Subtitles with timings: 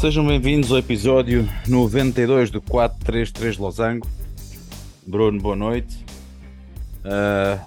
[0.00, 4.08] Sejam bem-vindos ao episódio 92 do 433 Losango.
[5.06, 6.06] Bruno, boa noite.
[7.00, 7.60] Uh,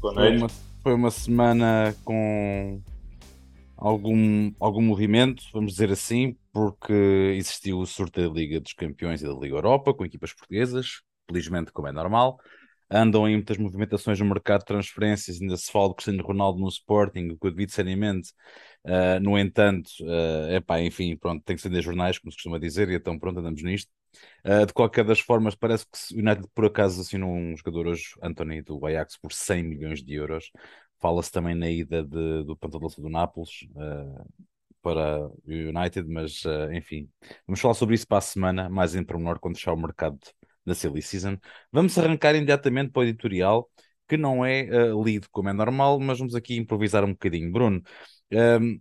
[0.00, 0.38] Boa foi, noite.
[0.38, 0.48] uma,
[0.82, 2.80] foi uma semana com
[3.76, 9.26] algum, algum movimento, vamos dizer assim, porque existiu o sorteio da Liga dos Campeões e
[9.26, 12.40] da Liga Europa com equipas portuguesas, felizmente, como é normal.
[12.90, 16.68] Andam aí muitas movimentações no mercado de transferências, ainda se fala de Cristiano Ronaldo no
[16.68, 17.52] Sporting, o que eu.
[18.84, 22.58] Uh, no entanto, uh, epá, enfim, pronto, tem que ser de jornais, como se costuma
[22.58, 23.90] dizer, e então pronto, andamos nisto.
[24.44, 28.04] Uh, de qualquer das formas, parece que o United por acaso assinou um jogador hoje,
[28.22, 30.50] Anthony do Ajax, por 100 milhões de euros.
[31.00, 34.26] Fala-se também na ida de, do Pantalonça do Nápoles uh,
[34.80, 37.10] para o United, mas enfim,
[37.46, 40.18] vamos falar sobre isso para a semana, mais em pormenor, quando fechar o mercado
[40.68, 41.36] da Silly Season.
[41.72, 43.68] Vamos arrancar imediatamente para o editorial,
[44.06, 44.66] que não é
[45.04, 47.50] lido como é normal, mas vamos aqui improvisar um bocadinho.
[47.52, 47.82] Bruno,
[48.32, 48.80] um,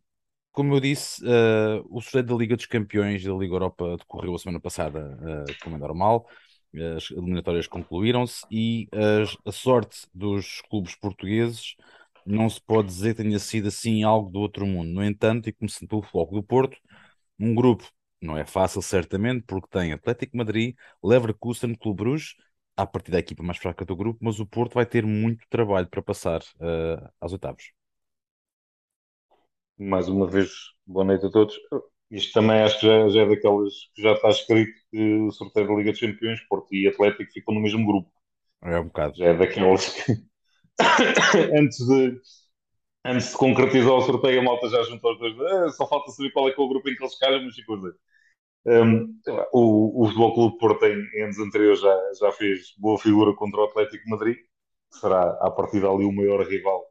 [0.51, 4.33] como eu disse, uh, o sorteio da Liga dos Campeões e da Liga Europa decorreu
[4.35, 6.27] a semana passada, uh, como é normal.
[6.95, 11.75] As eliminatórias concluíram-se e as, a sorte dos clubes portugueses
[12.25, 14.91] não se pode dizer que tenha sido assim algo do outro mundo.
[14.91, 16.77] No entanto, e começando pelo Floco do Porto,
[17.39, 17.89] um grupo
[18.21, 22.35] não é fácil, certamente, porque tem Atlético Madrid, Leverkusen, Clube Bruges,
[22.75, 25.87] a partir da equipa mais fraca do grupo, mas o Porto vai ter muito trabalho
[25.87, 27.71] para passar uh, às oitavas
[29.77, 30.49] mais uma vez,
[30.85, 31.55] boa noite a todos.
[32.09, 35.67] Isto também acho que já, já é daquelas que já está escrito que o sorteio
[35.67, 38.09] da Liga dos Campeões, Porto e Atlético ficam no mesmo grupo.
[38.63, 39.15] É um bocado.
[39.17, 40.13] Já é daquelas que
[41.59, 42.19] antes de
[43.05, 45.35] antes de concretizar o sorteio, a malta já juntou os dois.
[45.39, 47.55] Ah, só falta saber qual é que é o grupo em que eles calham, mas
[47.55, 47.95] ficou a dizer.
[48.67, 49.15] Um,
[49.53, 54.09] o, Futebol Clube Porto em, anos anteriores já, já fez boa figura contra o Atlético
[54.09, 56.85] Madrid, que será a partir dali o maior rival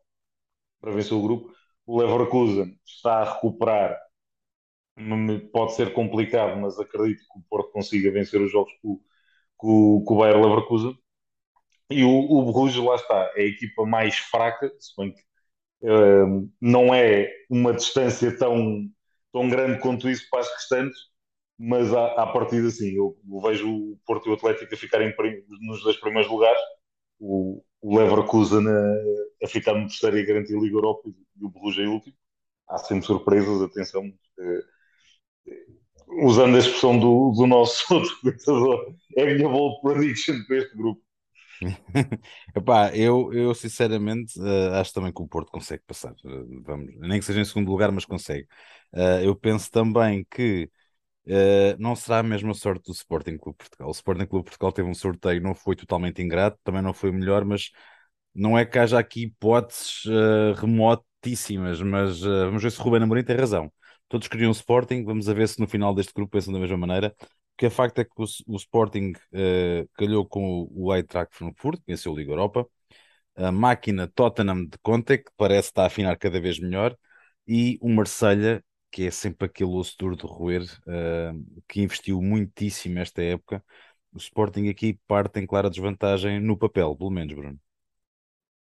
[0.80, 3.96] para vencer o grupo o Leverkusen está a recuperar.
[5.52, 9.00] Pode ser complicado, mas acredito que o Porto consiga vencer os jogos com,
[9.56, 10.98] com, com o Bayer Leverkusen.
[11.90, 15.22] E o, o Bruges, lá está, é a equipa mais fraca, se bem que
[15.88, 18.88] uh, não é uma distância tão,
[19.32, 20.98] tão grande quanto isso para as restantes,
[21.58, 25.14] mas à, à partida sim, eu, vejo o Porto e o Atlético a ficarem
[25.60, 26.60] nos dois primeiros lugares,
[27.18, 31.44] o, o Leverkusen a, a ficar no terceiro e a garantir a Liga Europa e
[31.44, 32.16] o Borussia em último.
[32.68, 34.04] Há sempre surpresas, atenção.
[34.38, 34.60] Eh,
[36.08, 40.76] usando a expressão do, do nosso outro comentador, é a minha bold prediction para este
[40.76, 41.00] grupo.
[42.54, 46.12] Epá, eu, eu sinceramente uh, acho também que o Porto consegue passar.
[46.24, 48.46] Uh, vamos, nem que seja em segundo lugar, mas consegue.
[48.92, 50.70] Uh, eu penso também que
[51.78, 53.88] não será a mesma sorte do Sporting Clube Portugal.
[53.88, 57.14] O Sporting Clube Portugal teve um sorteio, não foi totalmente ingrato, também não foi o
[57.14, 57.70] melhor, mas
[58.34, 60.02] não é que haja aqui hipóteses
[60.56, 61.80] remotíssimas.
[61.82, 63.72] Mas vamos ver se o Ruben Amorim tem razão.
[64.08, 67.14] Todos queriam o Sporting, vamos ver se no final deste grupo pensam da mesma maneira
[67.56, 71.78] que a facto é que o, o Sporting uh, calhou com o, o Eintracht Frankfurt,
[71.78, 72.66] que venceu a Liga Europa,
[73.36, 76.96] a máquina Tottenham de Conte, que parece estar a afinar cada vez melhor,
[77.46, 78.62] e o Marselha,
[78.96, 83.62] que é sempre aquele osso duro de roer, uh, que investiu muitíssimo esta época.
[84.10, 87.60] O Sporting aqui parte em clara desvantagem no papel, pelo menos, Bruno.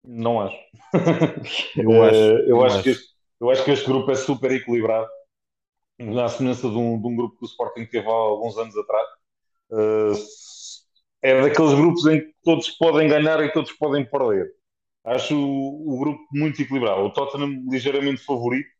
[0.03, 0.57] Não acho.
[1.77, 2.83] eu acho, eu, acho, acho.
[2.83, 3.05] Que este,
[3.39, 5.07] eu acho que este grupo é super equilibrado
[5.99, 9.07] na semelhança de um, de um, grupo que o Sporting teve há alguns anos atrás.
[9.69, 10.25] Uh,
[11.21, 14.51] é daqueles grupos em que todos podem ganhar e todos podem perder.
[15.03, 17.01] Acho o, o grupo muito equilibrado.
[17.01, 18.74] O Tottenham ligeiramente favorito,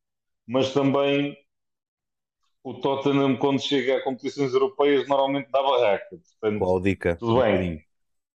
[0.48, 1.38] mas também
[2.64, 6.08] o Tottenham, quando chega a competições europeias, normalmente dá barraca.
[6.10, 7.16] Portanto, Qual dica?
[7.16, 7.86] Tudo bem.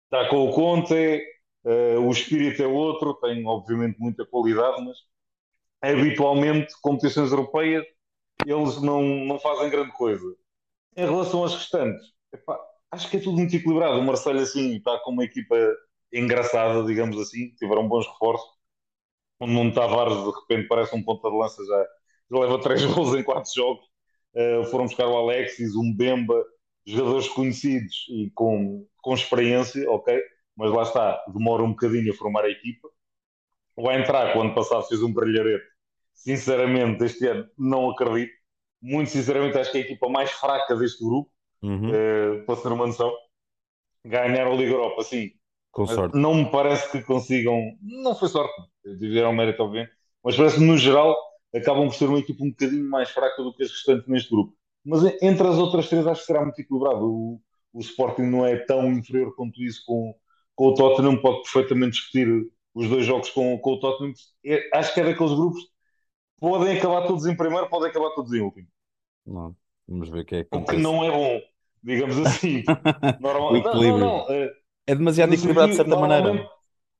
[0.04, 1.22] Está com o Conte,
[1.64, 4.96] uh, o espírito é outro, tem obviamente muita qualidade, mas
[5.80, 7.84] habitualmente competições europeias
[8.44, 10.36] eles não, não fazem grande coisa.
[10.96, 12.58] Em relação aos restantes, epá,
[12.90, 13.98] acho que é tudo muito equilibrado.
[13.98, 15.56] O Marcelo, assim, está com uma equipa
[16.12, 18.48] engraçada, digamos assim, tiveram bons reforços.
[19.38, 21.86] O Nuno Tavares, de repente, parece um ponta de lança, já,
[22.30, 23.84] leva três gols em quatro jogos.
[24.34, 26.44] Uh, foram buscar o Alexis, um Bemba,
[26.86, 30.20] jogadores conhecidos e com, com experiência, ok?
[30.56, 32.88] Mas lá está, demora um bocadinho a formar a equipa.
[33.76, 35.76] O entrar, o ano passado, fez um brilharete
[36.16, 38.32] sinceramente, este ano não acredito.
[38.82, 41.30] Muito sinceramente, acho que é a equipa mais fraca deste grupo,
[41.62, 41.90] uhum.
[41.90, 43.12] uh, para ser uma noção.
[44.04, 45.30] Ganhar a Liga Europa, sim.
[45.70, 46.16] Com sorte.
[46.16, 47.60] Não me parece que consigam.
[47.82, 48.52] Não foi sorte,
[48.98, 49.92] tiveram mérito, obviamente.
[50.22, 51.14] Mas parece que, no geral,
[51.54, 54.54] acabam por ser uma equipa um bocadinho mais fraca do que as restantes neste grupo.
[54.84, 57.04] Mas entre as outras três, acho que será muito equilibrado.
[57.04, 57.40] O,
[57.72, 60.14] o Sporting não é tão inferior quanto isso com,
[60.54, 62.28] com o Tottenham, pode perfeitamente discutir
[62.74, 64.12] os dois jogos com, com o Tottenham.
[64.44, 65.60] É, acho que é daqueles grupos
[66.38, 68.68] podem acabar todos em primeiro, podem acabar todos em último.
[69.24, 69.56] Não.
[69.88, 71.40] Vamos ver o que é que o que não é bom,
[71.82, 72.62] digamos assim.
[73.18, 73.50] Normal...
[73.50, 73.98] O Não, equilíbrio.
[73.98, 74.30] não, não.
[74.30, 74.52] eh,
[74.86, 76.48] É demasiado equilibrado de certa maneira.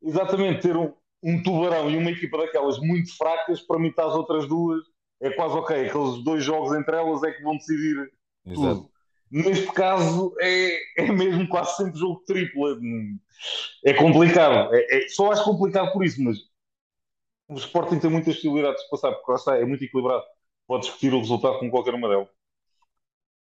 [0.03, 0.93] exatamente, ter um,
[1.27, 4.85] um tubarão e uma equipa daquelas muito fracas para imitar as outras duas
[5.21, 5.89] é quase ok.
[5.89, 8.13] Aqueles dois jogos entre elas é que vão decidir
[8.47, 8.77] Exato.
[8.77, 8.91] tudo.
[9.29, 12.79] Neste caso é, é mesmo quase sempre jogo triplo.
[13.85, 14.73] É complicado.
[14.73, 16.39] É, é- só acho complicado por isso, mas
[17.49, 20.23] o Sporting tem muitas possibilidades de passar, porque lá está, é muito equilibrado.
[20.67, 22.29] Pode discutir o resultado com qualquer uma delas.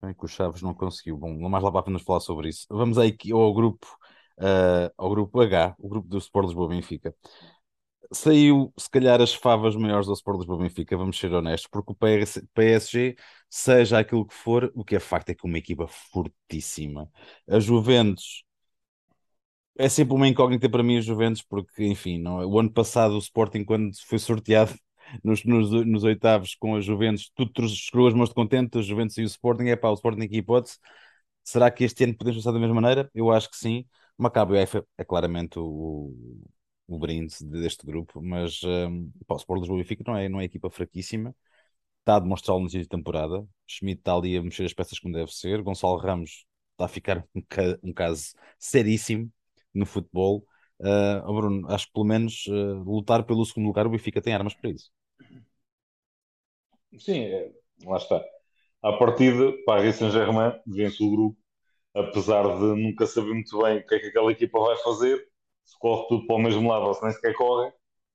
[0.01, 1.17] Bem que o Chaves não conseguiu.
[1.17, 2.65] Bom, mais lá para vamos falar sobre isso.
[2.69, 3.87] Vamos aí ao grupo,
[4.39, 7.15] ah, ao grupo H, o grupo do Sport Lisboa Benfica.
[8.13, 11.95] Saiu, se calhar, as favas maiores do Sport Lisboa Benfica, vamos ser honestos, porque o
[11.95, 13.15] PS PSG,
[13.49, 17.09] seja aquilo que for, o que é facto é que é uma equipa fortíssima.
[17.49, 18.43] A Juventus
[19.77, 22.45] é sempre uma incógnita para mim, a Juventus, porque, enfim, não, é?
[22.45, 24.73] o ano passado o Sporting, quando foi sorteado
[25.23, 29.17] nos, nos, nos oitavos com a Juventus, tudo chegou as mãos de contente, a Juventus
[29.17, 30.77] e o Sporting, é pá, o Sporting aqui hipótese.
[31.43, 33.09] Será que este ano podemos passar da mesma maneira?
[33.13, 33.85] Eu acho que sim.
[34.17, 34.55] Maccabi
[34.97, 36.13] é claramente o,
[36.87, 40.45] o brinde deste grupo, mas um, pá, o Sport Lisboa Benfica não é, não é
[40.45, 41.35] equipa fraquíssima.
[42.01, 43.47] Está a demonstrá-lo no início de temporada.
[43.67, 45.61] Schmidt está ali a mexer as peças como deve ser.
[45.63, 49.31] Gonçalo Ramos está a ficar um, ca- um caso seríssimo
[49.73, 50.45] no futebol.
[50.79, 54.53] Uh, Bruno, acho que pelo menos uh, lutar pelo segundo lugar o Benfica tem armas
[54.55, 54.91] para isso.
[56.99, 57.51] Sim, é,
[57.83, 58.23] lá está.
[58.83, 61.37] À partida, Paris Saint-Germain vence o grupo,
[61.95, 65.27] apesar de nunca saber muito bem o que é que aquela equipa vai fazer,
[65.65, 67.71] se corre tudo para o mesmo lado ou se nem sequer corre,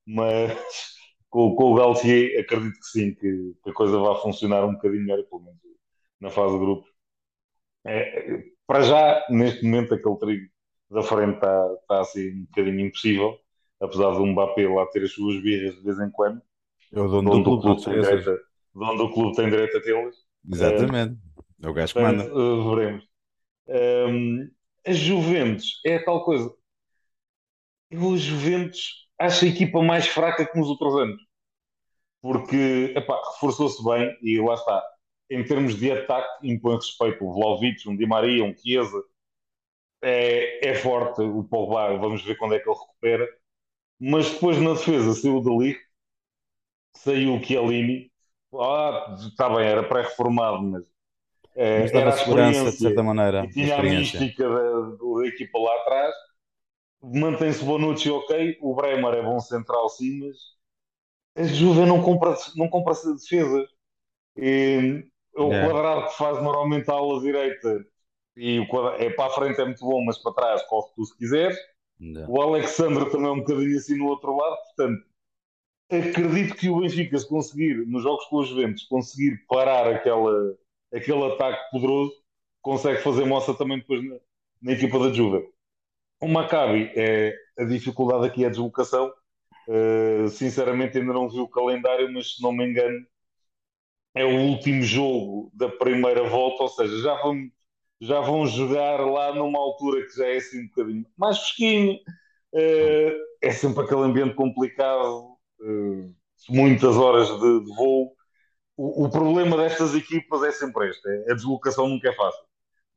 [0.06, 0.52] mas
[1.31, 5.02] com, com o Galtier acredito que sim, que, que a coisa vai funcionar um bocadinho
[5.05, 5.61] melhor, pelo menos
[6.20, 6.91] na fase de grupos.
[7.85, 10.50] É, é, para já, neste momento, aquele trigo
[10.91, 13.38] da frente está, está assim um bocadinho impossível,
[13.81, 16.41] apesar do Mbappé lá ter as suas birras de vez em quando,
[16.93, 18.25] É o dono de onde do o clube, tem te esqueças.
[18.25, 20.17] direito a- de onde o clube tem direito a tê-las.
[20.53, 21.19] Exatamente.
[21.62, 22.25] É o gajo que manda.
[22.32, 23.05] eh, veremos.
[23.69, 24.50] Um,
[24.87, 26.50] a Juventus é tal coisa.
[27.91, 31.21] Eu, a Juventus, acho a equipa mais fraca que nos outros anos.
[32.23, 34.83] Porque, epá, reforçou-se bem e lá está.
[35.31, 37.25] Em termos de ataque, impõe respeito.
[37.25, 39.03] O Vlaovic, um Di Maria, um Chiesa.
[40.03, 41.23] É, é forte.
[41.23, 43.29] O Pogba, vamos ver quando é que ele recupera.
[43.99, 45.77] Mas depois na defesa saiu o Dali,
[46.97, 48.11] saiu o Chiellini.
[48.55, 50.85] Ah, está bem, era pré-reformado, mas
[51.55, 55.59] eh, Mas era a segurança, de certa maneira, e tinha a mística da, da equipa
[55.59, 56.15] lá atrás.
[57.02, 60.37] Mantém-se Bonucci ok, o Bremer é bom central sim, mas
[61.37, 63.67] a Juve não compra, não compra defesa.
[64.37, 65.06] E,
[65.37, 65.69] o Yeah.
[65.69, 67.87] quadrado que faz normalmente a ala direita
[68.37, 71.05] e o quadra- é para a frente é muito bom, mas para trás corre tu
[71.05, 71.58] se quiseres.
[72.00, 72.26] Yeah.
[72.29, 75.05] O Alexandre também é um bocadinho assim no outro lado, portanto,
[75.91, 80.56] acredito que o Benfica, se conseguir, nos jogos com os Juventus, conseguir parar aquela,
[80.94, 82.12] aquele ataque poderoso,
[82.62, 84.17] consegue fazer moça também depois na,
[84.62, 85.46] na equipa da Juve.
[86.20, 89.12] O Maccabi, é, a dificuldade aqui é a deslocação.
[89.69, 93.06] Uh, sinceramente, ainda não vi o calendário, mas se não me engano,
[94.14, 97.37] é o último jogo da primeira volta, ou seja, já vão,
[98.00, 101.94] já vão jogar lá numa altura que já é assim um bocadinho mais fresquinho.
[102.53, 103.12] Uh,
[103.43, 106.15] é sempre aquele ambiente complicado, uh,
[106.48, 108.12] muitas horas de, de voo.
[108.77, 112.50] O, o, problema destas equipas é sempre este: é, a deslocação nunca é fácil.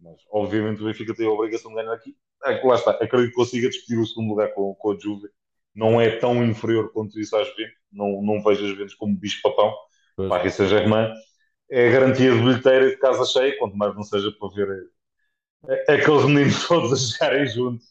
[0.04, 2.14] Mas, obviamente, o Benfica tem a obrigação de ganhar aqui.
[2.46, 5.30] É, lá está, acredito que consiga discutir o segundo lugar com, com a Juve.
[5.74, 7.74] Não é tão inferior quanto isso às Juventus.
[7.92, 9.74] Não, não vejo as Juventus como bicho-papão.
[10.30, 11.12] Paris Saint-Germain
[11.72, 14.68] é garantia de bilheteira de casa cheia, quanto mais não seja para ver
[15.70, 17.88] eh, aqueles meninos todos a jogarem juntos.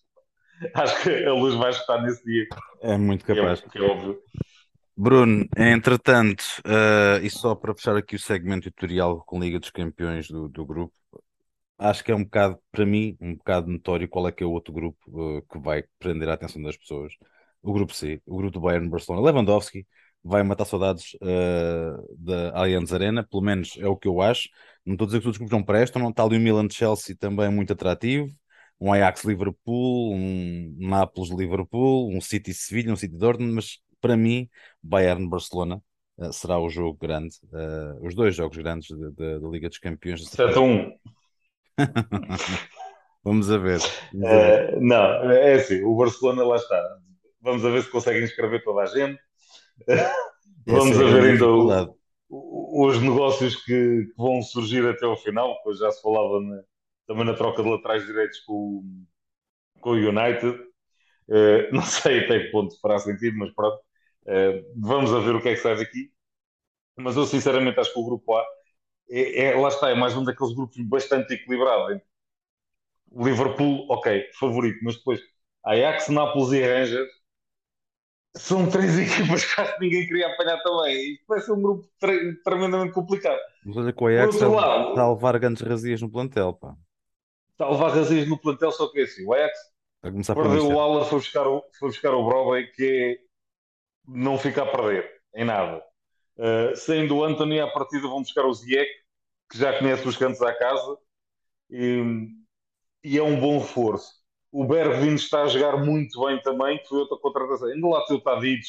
[0.75, 2.47] Acho que a luz vai estar nesse dia.
[2.83, 3.61] É muito é- capaz.
[3.63, 4.21] que é óbvio.
[4.95, 10.29] Bruno, entretanto, eh, e só para fechar aqui o segmento editorial com Liga dos Campeões
[10.29, 10.93] do, do grupo,
[11.91, 14.51] acho que é um bocado, para mim, um bocado notório qual é que é o
[14.53, 14.99] outro grupo
[15.39, 17.13] eh, que vai prender a atenção das pessoas.
[17.63, 19.25] O grupo C, o grupo do Bayern Barcelona.
[19.27, 19.87] Lewandowski
[20.25, 24.49] vai matar saudades eh, da Allianz Arena, pelo menos é o que eu acho.
[24.85, 26.69] Não estou a dizer que todos os grupos não prestam, não está ali o Milan
[26.71, 28.29] Chelsea também muito atrativo,
[28.81, 34.49] um Ajax Liverpool, um Nápoles Liverpool, um City Sevilha, um City Dortmund, mas para mim,
[34.83, 35.81] Bayern Barcelona
[36.21, 37.35] eh, será o jogo grande,
[38.03, 40.25] os dois jogos grandes da- Liga dos Campeões.
[40.25, 40.93] 7 a 1.
[43.25, 43.81] Vamos a ver.
[44.13, 44.61] Vamos a ver.
[44.61, 46.81] Eh, não, é assim, o Barcelona lá está.
[47.41, 49.21] Vamos a ver se conseguem inscrever toda a gente.
[50.67, 51.93] Vamos Essa é a ver ainda o- dificuldade.
[52.31, 56.63] o- os negócios que, que vão surgir até ao final, pois já se falava na-
[57.07, 58.85] também na troca de laterais direitos com, o-
[59.81, 60.59] com o United.
[61.31, 63.81] Eh, não sei até que ponto fará sentido, mas pronto.
[64.27, 66.13] Eh, vamos a ver o que é que sai daqui.
[66.97, 68.45] Mas eu sinceramente acho que o grupo A
[69.11, 72.01] é, é, lá está, é mais um daqueles grupos bastante equilibrado.
[73.11, 75.21] O Liverpool, ok, favorito, mas depois
[75.65, 77.11] Ajax, Nápoles e Rangers
[78.35, 81.15] são três equipas que quase ninguém queria apanhar também.
[81.15, 83.39] Isto vai ser um grupo tre tremendamente complicado.
[83.65, 86.75] Mas olha que o Ajax está, está a levar grandes razias no plantel, pá.
[87.51, 89.27] Está a levar razias no plantel, só que é assim.
[89.27, 93.33] O Ajax perdeu o Waller, foi buscar o, foi buscar o Broadway, que é
[94.09, 95.83] não fica a perder em nada.
[96.37, 98.91] Uh, saindo o Anthony à partida vão buscar o Ziyech,
[99.51, 100.99] que já conhece os cantos à casa,
[101.71, 102.29] e,
[103.05, 104.23] e é um bom reforço.
[104.51, 107.69] O Bergvin está a jogar muito bem também, que foi outra contratação.
[107.69, 108.67] Ainda lá tem o Tadic.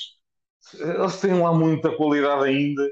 [0.79, 2.89] Eles têm lá muita qualidade ainda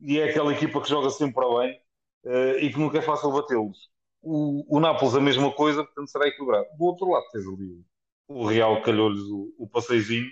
[0.00, 1.80] e é aquela equipa que joga sempre para bem
[2.26, 3.90] uh, e que nunca é fácil batê-los.
[4.22, 6.66] O, o Nápoles a mesma coisa, portanto será equilibrado.
[6.78, 7.84] Do outro lado tens ali
[8.28, 10.28] o Real calhou-lhes o, o passeizinho.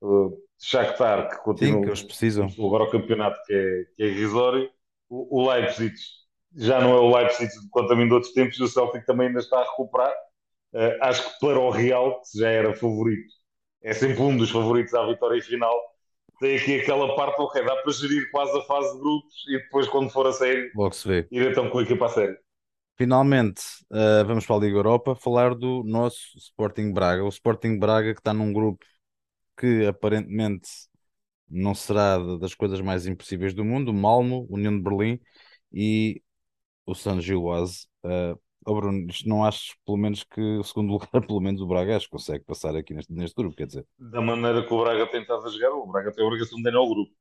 [0.00, 2.46] Uh, Shakhtar, que continua Sim, que eles precisam.
[2.58, 4.70] agora o campeonato que é, que é irrisório.
[5.08, 5.94] O, o Leipzig
[6.54, 9.40] já não é o Leipzig quanto a mim de outros tempos o Celtic também ainda
[9.40, 10.12] está a recuperar.
[10.72, 13.32] Uh, acho que para o Real, que já era favorito,
[13.82, 15.74] é sempre um dos favoritos à vitória final.
[16.40, 19.88] Tem aqui aquela parte, ok, dá para gerir quase a fase de grupos e depois,
[19.88, 21.28] quando for a série, Logo se vê.
[21.30, 22.36] ir então com a equipa a série.
[22.96, 27.24] Finalmente, uh, vamos para a Liga Europa falar do nosso Sporting Braga.
[27.24, 28.84] O Sporting Braga que está num grupo
[29.62, 30.68] que aparentemente
[31.48, 35.20] não será das coisas mais impossíveis do mundo, Malmo, União de Berlim
[35.72, 36.20] e
[36.84, 37.86] o San Gilloise.
[38.02, 41.66] Uh, oh Bruno, isto não acho, pelo menos, que o segundo lugar, pelo menos o
[41.66, 43.86] Braga, acho que consegue passar aqui neste, neste grupo, quer dizer.
[43.96, 46.64] Da maneira que o Braga tem estado a jogar, o Braga tem a obrigação de
[46.64, 47.12] ganhar o grupo.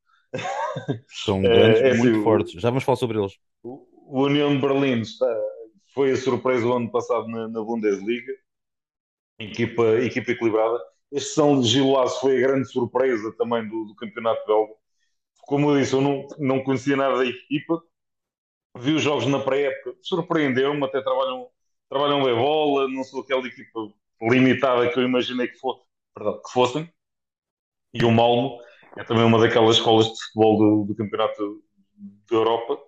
[1.08, 2.60] São grandes, é, é muito assim, fortes.
[2.60, 3.38] Já vamos falar sobre eles.
[3.62, 5.32] O, o União de Berlim está,
[5.94, 8.34] foi a surpresa o ano passado na, na Bundesliga.
[9.38, 10.91] Equipa, equipa equilibrada.
[11.12, 14.74] Este São Gilás foi a grande surpresa também do, do campeonato belga.
[15.42, 17.82] Como eu disse, eu não, não conhecia nada da equipa.
[18.78, 21.48] Vi os jogos na pré-época, surpreendeu-me, até trabalham,
[21.90, 23.92] trabalham bem bola, não sou aquela equipa
[24.22, 25.82] limitada que eu imaginei que, for,
[26.14, 26.90] perdão, que fossem.
[27.94, 28.60] E o Malmo
[28.98, 31.62] é também uma daquelas escolas de futebol do, do campeonato
[32.30, 32.80] da Europa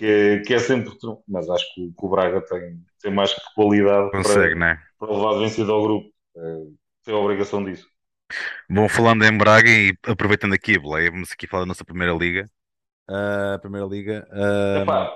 [0.00, 0.90] que é, que é sempre.
[1.28, 4.82] Mas acho que, que o Braga tem, tem mais que qualidade Consegue, para, né?
[4.98, 6.08] para levar vencido ao grupo.
[7.00, 7.88] É, tem a obrigação disso.
[8.68, 12.50] Bom, falando em Braga e aproveitando aqui boleia, vamos aqui falar da nossa primeira liga.
[13.08, 14.28] Uh, primeira liga.
[14.30, 14.82] Uh...
[14.82, 15.14] Epá,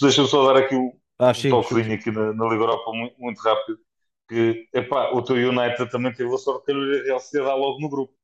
[0.00, 3.40] deixa-me só dar aqui o ah, um toquezinho aqui na, na, Liga Europa muito, muito
[3.40, 3.78] rápido.
[4.28, 8.14] Que epá, o teu United também teve a sorte de ter Sociedade logo no grupo.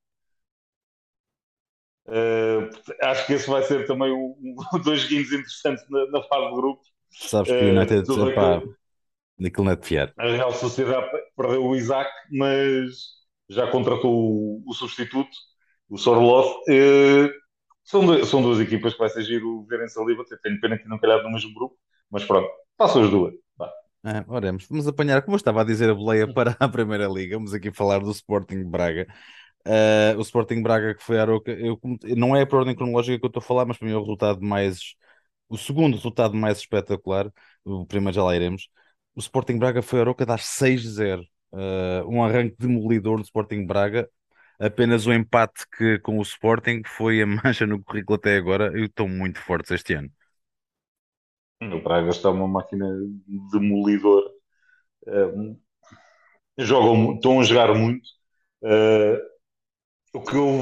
[2.07, 2.69] Uh,
[3.03, 6.55] acho que esse vai ser também um, um dois joguinhos interessantes na, na, fase de
[6.55, 6.93] grupos.
[7.11, 8.63] Sabes que o United, uh, epá,
[9.39, 10.13] naquilo não é de fiar.
[10.19, 12.91] A Real Sociedade perdeu o Isaac, mas
[13.49, 15.31] já contratou o, o substituto,
[15.89, 16.51] o Sorloth.
[16.69, 17.31] Uh,
[17.83, 20.17] são, são duas equipas que vai ser giro verem-se ali.
[20.43, 21.77] Tenho pena que não calhar no mesmo grupo,
[22.11, 23.35] mas pronto, passam as duas.
[24.07, 27.37] Ah, oremos, vamos apanhar, como eu estava a dizer, a boleia para a Primeira Liga.
[27.37, 29.07] Vamos aqui falar do Sporting Braga.
[29.67, 31.81] Uh, o Sporting Braga que foi a Aroca, eu,
[32.15, 34.01] não é por ordem cronológica que eu estou a falar, mas para mim é o
[34.01, 34.95] resultado mais,
[35.49, 37.33] o segundo resultado mais espetacular,
[37.65, 38.69] o primeiro já lá iremos.
[39.15, 44.09] O Sporting Braga foi a Aroca dar 6-0, uh, um arranque demolidor do Sporting Braga.
[44.59, 48.85] Apenas o empate que, com o Sporting foi a mancha no currículo até agora e
[48.85, 50.11] estão muito fortes este ano.
[51.63, 52.87] O Braga está uma máquina
[53.53, 54.29] demolidora.
[55.07, 55.57] Uh,
[56.59, 58.07] jogam, estão a jogar muito.
[58.63, 59.19] Uh,
[60.13, 60.61] o que eu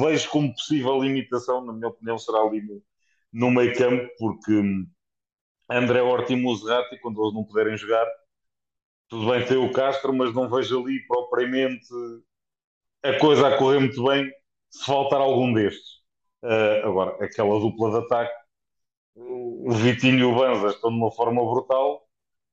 [0.00, 2.82] vejo como possível limitação, na minha opinião, será ali no,
[3.32, 4.86] no meio campo, porque hum,
[5.78, 8.06] André Horta e Muserati, quando eles não puderem jogar,
[9.08, 11.86] tudo bem ter o Castro, mas não vejo ali propriamente
[13.02, 14.30] a coisa a correr muito bem
[14.70, 16.00] se faltar algum destes.
[16.42, 18.34] Uh, agora, aquela dupla de ataque,
[19.14, 22.06] o Vitinho e o Banza estão de uma forma brutal.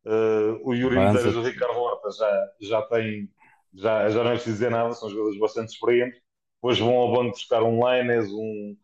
[0.06, 3.30] Uh, o Yuri Medeiros e o Ricardo Horta já, já têm,
[3.74, 6.22] já, já não é preciso dizer nada, são jogadores bastante experientes
[6.60, 8.78] depois vão ao banco buscar um Laines, um,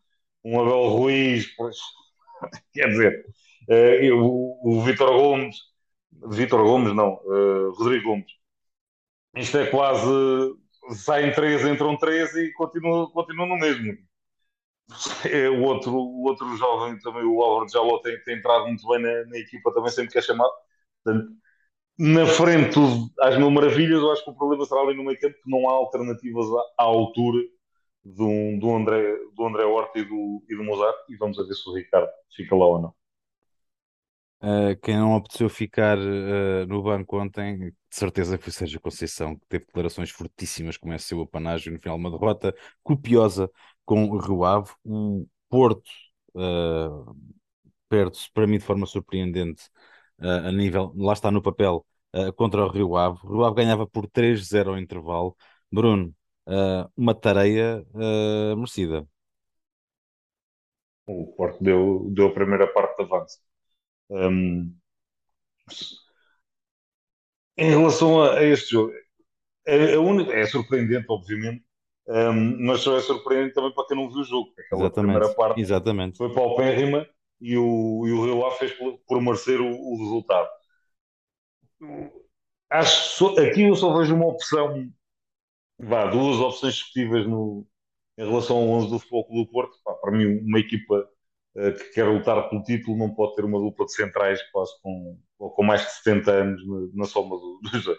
[0.44, 1.76] um Abel Ruiz, pois,
[2.72, 3.26] quer dizer,
[3.68, 5.56] uh, o, Vitor Gomes,
[6.28, 8.32] Vitor Gomes não, uh, Rodrigo Gomes,
[9.36, 10.06] isto é quase,
[10.90, 13.96] saem três, entram três e continua, continua no mesmo.
[15.24, 19.02] É, o, outro, o outro jovem também, o Álvaro Jaló, tem, tem entrado muito bem
[19.02, 20.52] na, na, equipa, também sempre que é chamado.
[21.04, 21.32] Portanto,
[21.98, 22.78] na frente
[23.20, 25.68] às mil maravilhas, eu acho que o problema será ali no meio campo que não
[25.68, 27.42] há alternativas à, à altura
[28.04, 31.54] do, do, André, do André Horta e do, e do Mozart e vamos a ver
[31.54, 32.94] se o Ricardo fica lá ou não.
[34.42, 39.46] Uh, quem não apeteceu ficar uh, no banco ontem, de certeza foi Sérgio Conceição, que
[39.48, 43.50] teve declarações fortíssimas, como é seu apanágio no final uma derrota copiosa
[43.84, 44.70] com o Rio Ave.
[44.84, 45.88] O Porto
[46.34, 47.16] uh,
[47.88, 49.64] perde-se para mim de forma surpreendente
[50.18, 51.84] a nível, lá está no papel,
[52.36, 53.18] contra o Rio Ave.
[53.22, 55.36] O Rio Ave ganhava por 3-0 ao intervalo.
[55.70, 56.14] Bruno,
[56.96, 57.84] uma tareia
[58.56, 59.06] merecida.
[61.06, 63.38] O Porto deu, deu a primeira parte de avanço.
[64.10, 64.74] Um,
[67.56, 68.92] em relação a, a este jogo,
[69.66, 71.64] é, é, única, é surpreendente, obviamente,
[72.08, 74.52] um, mas só é surpreendente também para quem não viu o jogo.
[74.58, 75.12] Aquela Exatamente.
[75.12, 76.18] primeira parte Exatamente.
[76.18, 77.08] foi para o Pérrima
[77.40, 80.48] e o, e o Rio Ave fez por, por merecer o, o, resultado.
[82.70, 84.88] Acho que aqui eu só vejo uma opção,
[85.78, 87.66] vá, duas opções discutíveis no,
[88.16, 89.76] em relação ao 11 do Futebol Clube do Porto.
[89.84, 91.08] Pá, para mim, uma equipa
[91.56, 95.62] que quer lutar pelo título não pode ter uma dupla de centrais quase com, com
[95.62, 96.62] mais de 70 anos
[96.94, 97.98] na, soma do, dos dois.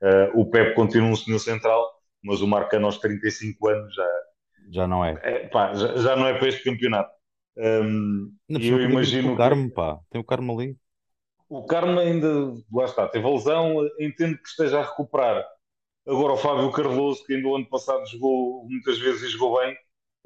[0.00, 1.84] Uh, o Pep continua um senhor central,
[2.22, 4.08] mas o Marcano aos 35 anos já,
[4.70, 5.18] já não é.
[5.22, 7.10] é pá, já, já, não é para este campeonato.
[7.56, 9.32] Um, e eu imagino.
[9.32, 9.74] O Carmo, que...
[9.74, 10.76] pá, tem o Carmo ali.
[11.48, 15.44] O Carmo ainda, lá está, teve a lesão, entendo que esteja a recuperar.
[16.06, 19.76] Agora o Fábio Cardoso, que ainda o ano passado jogou muitas vezes e jogou bem,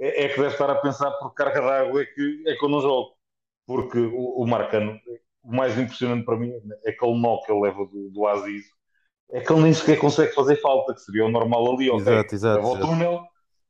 [0.03, 2.69] é, é que deve estar a pensar por carga d'água é que, é que eu
[2.69, 3.13] não jogo.
[3.65, 4.99] Porque o, o Marcano,
[5.45, 6.53] o mais impressionante para mim
[6.85, 8.65] é aquele nó que ele leva do, do Aziz,
[9.31, 12.01] é que ele nem sequer consegue fazer falta, que seria o normal ali, ok?
[12.01, 12.57] Exato, exato.
[12.57, 13.23] Leva o túnel,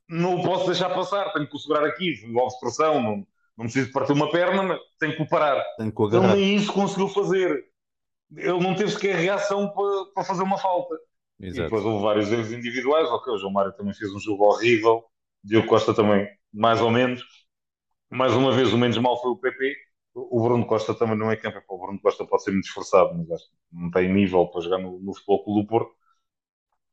[0.09, 3.93] não o posso deixar passar, tenho que o segurar aqui, envolve pressão, não, não preciso
[3.93, 5.62] partir uma perna, mas tenho que o parar.
[5.77, 7.62] Tenho que o ele nem isso conseguiu fazer.
[8.35, 10.95] Ele não teve sequer reação para, para fazer uma falta.
[11.39, 11.61] Exato.
[11.61, 15.05] E depois houve vários erros individuais, ok, o João Mário também fez um jogo horrível,
[15.45, 17.23] Diogo Costa também, mais ou menos.
[18.11, 19.77] Mais uma vez, o menos mal foi o PP.
[20.15, 21.61] O Bruno Costa também não é campo.
[21.69, 24.79] O Bruno Costa pode ser muito esforçado, mas acho que não tem nível para jogar
[24.79, 25.93] no, no Futebol Clube do Porto.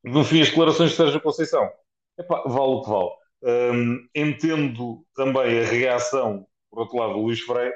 [0.04, 1.70] No fim, as declarações de Sérgio Conceição,
[2.18, 3.10] epá, vale o que vale.
[3.42, 7.74] Um, entendo também a reação, por outro lado, do Luís Freire,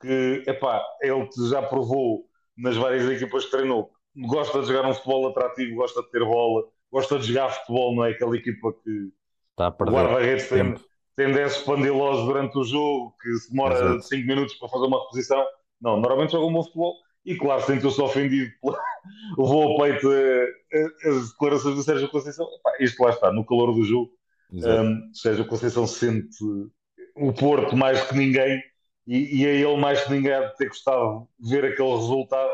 [0.00, 5.28] que epá, ele já provou nas várias equipas que treinou, gosta de jogar um futebol
[5.28, 9.12] atrativo, gosta de ter bola, gosta de jogar futebol, não é aquela equipa que
[9.58, 10.74] Está a perder o guarda-redes tem,
[11.16, 15.44] tem 10 pandilosos durante o jogo, que se demora 5 minutos para fazer uma reposição.
[15.82, 16.94] Não, normalmente joga um bom futebol.
[17.26, 18.52] E claro, sentiu-se ofendido,
[19.36, 22.46] levou ao peito eh, eh, as declarações do Sérgio Conceição.
[22.46, 24.12] Epá, isto lá está, no calor do jogo.
[24.52, 26.38] Um, Sérgio Conceição sente
[27.16, 28.62] o Porto mais que ninguém
[29.06, 32.50] e, e a ele mais que ninguém há de ter gostado de ver aquele resultado.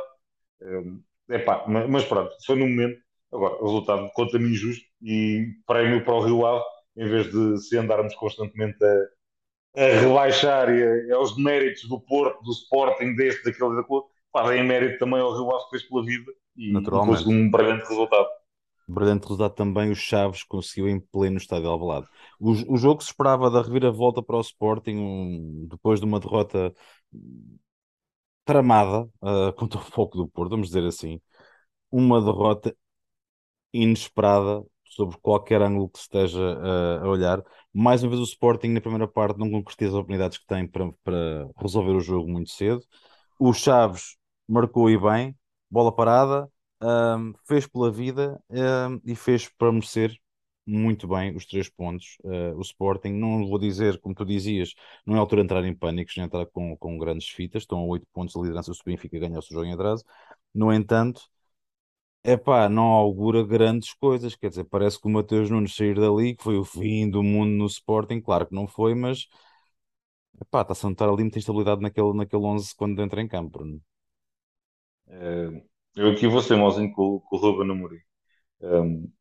[0.63, 2.99] Um, epá, mas, mas pronto, foi no momento.
[3.31, 6.65] Agora, o resultado conta-me injusto e prémio para o Rio Ave
[6.97, 12.43] em vez de se andarmos constantemente a, a rebaixar e a, aos méritos do Porto,
[12.43, 14.03] do Sporting, deste, daquele, daquele,
[14.49, 17.89] deem mérito também ao Rio Ave que fez pela vida e, e conseguiu um brilhante
[17.89, 18.29] resultado.
[18.87, 22.07] Brilhante resultado também o Chaves conseguiu em pleno estádio Alvalade.
[22.39, 26.21] O, o jogo que se esperava da reviravolta para o Sporting um, depois de uma
[26.21, 26.75] derrota
[28.45, 31.19] tramada uh, contra o Foco do Porto, vamos dizer assim,
[31.91, 32.77] uma derrota
[33.73, 34.63] inesperada
[34.95, 37.43] sobre qualquer ângulo que se esteja uh, a olhar.
[37.73, 40.93] Mais uma vez, o Sporting na primeira parte não concretiza as oportunidades que tem para,
[41.03, 42.81] para resolver o jogo muito cedo.
[43.39, 44.17] O Chaves
[44.49, 45.37] marcou e bem,
[45.71, 46.49] bola parada,
[46.83, 50.17] um, fez pela vida um, e fez para merecer
[50.67, 52.17] muito bem os três pontos.
[52.25, 55.75] Uh, o Sporting, não vou dizer, como tu dizias, não é altura de entrar em
[55.75, 59.19] pânicos, nem entrar com, com grandes fitas, estão a oito pontos de liderança, o Benfica
[59.19, 60.05] ganhou o seu jogo em atraso.
[60.55, 61.23] No entanto,
[62.27, 66.43] Epá, não augura grandes coisas, quer dizer, parece que o Mateus Nunes sair dali, que
[66.43, 69.29] foi o fim do mundo no Sporting, claro que não foi, mas
[70.41, 73.51] epá, está-se a notar ali muita instabilidade naquele, naquele 11 quando entra em campo.
[73.59, 73.81] Bruno.
[75.07, 75.63] É,
[75.97, 78.01] eu aqui vou ser mauzinho com, com o Ruben Amorim.
[78.61, 79.13] Um,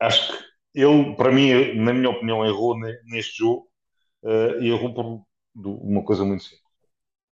[0.00, 3.68] acho que ele, para mim, na minha opinião, errou neste jogo
[4.22, 6.62] uh, e errou por uma coisa muito simples.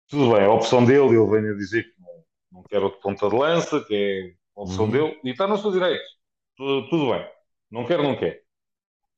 [0.08, 3.28] Tudo bem, a opção dele, ele vem a dizer que não, não quer outro ponta
[3.28, 4.90] de lança, que é a opção uhum.
[4.90, 6.04] dele, e está no seu direito.
[6.56, 7.26] Tudo, tudo, bem.
[7.70, 8.42] Não quer, não quer.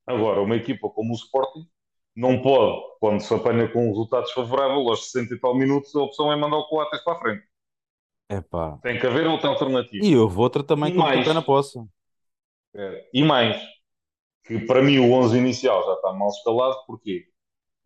[0.06, 1.66] Agora, uma equipa como o Sporting
[2.14, 6.02] não pode, quando se apanha com um resultado desfavorável, aos 60 e tal minutos, a
[6.02, 7.44] opção é mandar o Coates para a frente.
[8.28, 8.78] Epá.
[8.82, 10.04] Tem que haver outra alternativa.
[10.04, 11.86] E houve outra também e mais, o na poça.
[12.74, 13.60] É, e mais,
[14.44, 17.26] que para mim o 11 inicial já está mal escalado, porque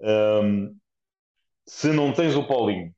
[0.01, 0.77] um,
[1.67, 2.95] se não tens o Paulinho,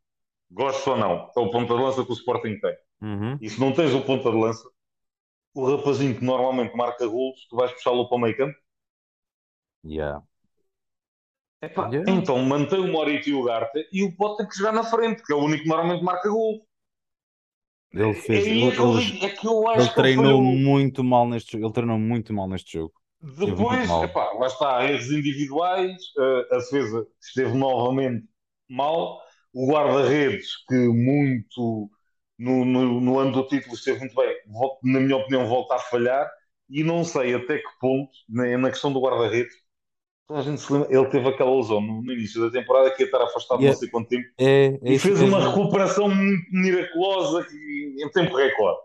[0.51, 2.77] gosto ou não, é o ponta de lança que o Sporting tem.
[3.01, 3.39] Uhum.
[3.41, 4.69] E se não tens o ponta de lança,
[5.55, 8.57] o rapazinho que normalmente marca golos, tu vais puxá-lo para o meio campo?
[9.85, 10.23] Yeah.
[11.63, 12.11] Epá, yeah.
[12.11, 15.23] Então mantém o Morito e o Garta e o pode ter que jogar na frente,
[15.23, 16.63] que é o único que normalmente marca golos.
[17.93, 18.47] Ele fez.
[18.47, 20.57] É, ele, ele, é que eu acho ele treinou foi...
[20.57, 21.65] muito mal neste jogo.
[21.65, 22.93] Ele treinou muito mal neste jogo.
[23.21, 25.97] Depois, epá, lá está, erros individuais,
[26.53, 28.25] a defesa esteve novamente
[28.69, 29.21] mal,
[29.53, 31.91] o guarda-redes, que muito
[32.39, 34.37] no, no, no, ano do título esteve muito bem,
[34.85, 36.31] na minha opinião, volta a falhar.
[36.71, 39.55] E não sei até que ponto, na, questão do guarda-redes,
[40.31, 43.07] a gente se lembra, ele teve aquela lesão no, no, início da temporada que ia
[43.07, 43.73] estar afastado yeah.
[43.73, 48.79] não sei quanto tempo é, é e fez uma recuperação muito miraculosa em tempo recorde.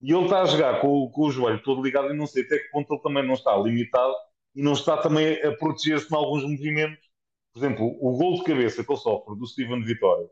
[0.00, 2.58] E ele está a jogar com, com, o joelho todo ligado e não sei até
[2.58, 4.14] que ponto ele também não está limitado
[4.54, 7.04] e não está também a proteger-se em alguns movimentos.
[7.52, 10.26] Por exemplo, o gol de cabeça que ele sofre do Steven Vitória.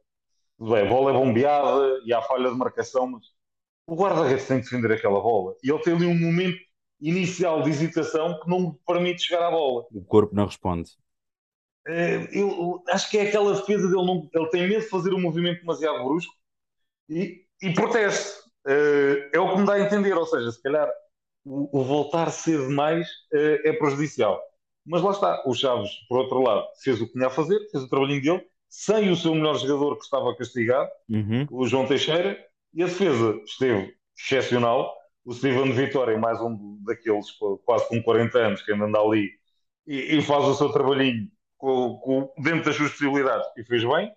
[0.61, 3.27] Bem, a bola é bombeada e há falha de marcação, mas
[3.87, 5.55] o guarda-redes tem que defender aquela bola.
[5.63, 6.59] E ele tem ali um momento
[7.01, 9.87] inicial de hesitação que não permite chegar à bola.
[9.93, 10.91] O corpo não responde.
[11.87, 15.21] Eh, eu acho que é aquela defesa dele, não, ele tem medo de fazer um
[15.21, 16.35] movimento demasiado brusco
[17.09, 18.43] e, e proteste.
[18.67, 20.91] Eh, é o que me dá a entender, ou seja, se calhar
[21.45, 24.41] o, o voltar cedo demais eh, é prejudicial.
[24.85, 27.85] Mas lá está, o Chaves, por outro lado, fez o que tinha a fazer, fez
[27.85, 31.47] o trabalhinho dele, sem o seu melhor jogador que estava castigado, uhum.
[31.51, 32.39] o João Teixeira,
[32.75, 34.95] e a defesa esteve excepcional.
[35.25, 37.27] O Steven Vitória, mais um daqueles
[37.65, 39.31] quase com 40 anos que ainda anda ali
[39.87, 44.11] e, e faz o seu trabalhinho com, com, dentro das suas possibilidades e fez bem.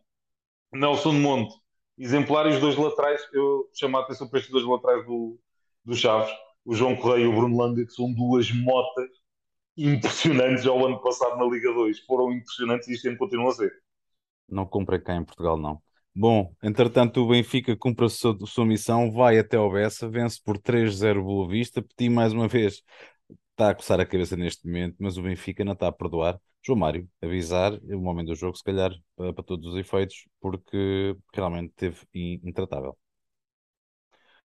[0.74, 1.54] Nelson Monte,
[1.98, 5.38] exemplar, e os dois laterais, eu chamo a atenção para estes dois laterais do,
[5.84, 6.32] do Chaves,
[6.64, 9.10] o João Correia e o Bruno Langa, que são duas motas
[9.76, 12.00] impressionantes ao ano passado na Liga 2.
[12.02, 13.72] Foram impressionantes e isto ainda continua a ser.
[14.52, 15.82] Não cumpre cá em Portugal, não.
[16.14, 20.58] Bom, entretanto, o Benfica cumpre a sua, sua missão, vai até o Bessa, vence por
[20.60, 21.82] 3-0 Boa Vista.
[21.82, 22.84] Petit, mais uma vez,
[23.52, 26.40] está a coçar a cabeça neste momento, mas o Benfica não está a perdoar.
[26.64, 31.16] João Mário, avisar o momento do jogo, se calhar, para, para todos os efeitos, porque
[31.34, 31.98] realmente teve
[32.44, 32.98] intratável.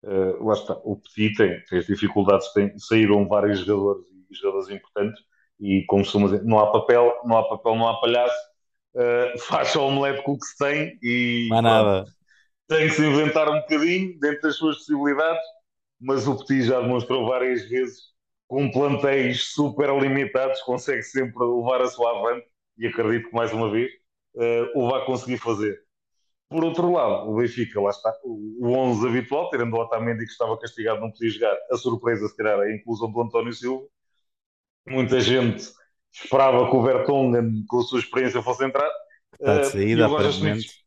[0.04, 4.70] Uh, lá está, o Petit tem, tem as dificuldades, tem, saíram vários jogadores e jogadores
[4.70, 5.24] importantes,
[5.60, 8.36] e como dizer, não há papel, não há papel, não há palhaço,
[8.98, 12.06] uh, faz o omelete com o que se tem e há nada.
[12.68, 15.44] tem que se inventar um bocadinho dentro das suas possibilidades,
[16.00, 18.16] mas o Petit já demonstrou várias vezes
[18.48, 23.70] com plantéis super limitados consegue sempre levar a sua avante e acredito que mais uma
[23.70, 23.92] vez
[24.36, 25.78] uh, o vai conseguir fazer.
[26.50, 30.58] Por outro lado, o Benfica, lá está, o 11 habitual, tirando o Otamendi que estava
[30.58, 33.86] castigado, não podia jogar, a surpresa, se calhar, é a inclusão do António Silva.
[34.88, 35.70] Muita gente
[36.24, 38.90] esperava que o Vertonghen, com a sua experiência, fosse entrar.
[39.34, 40.86] Está de eh, saída, aparentemente.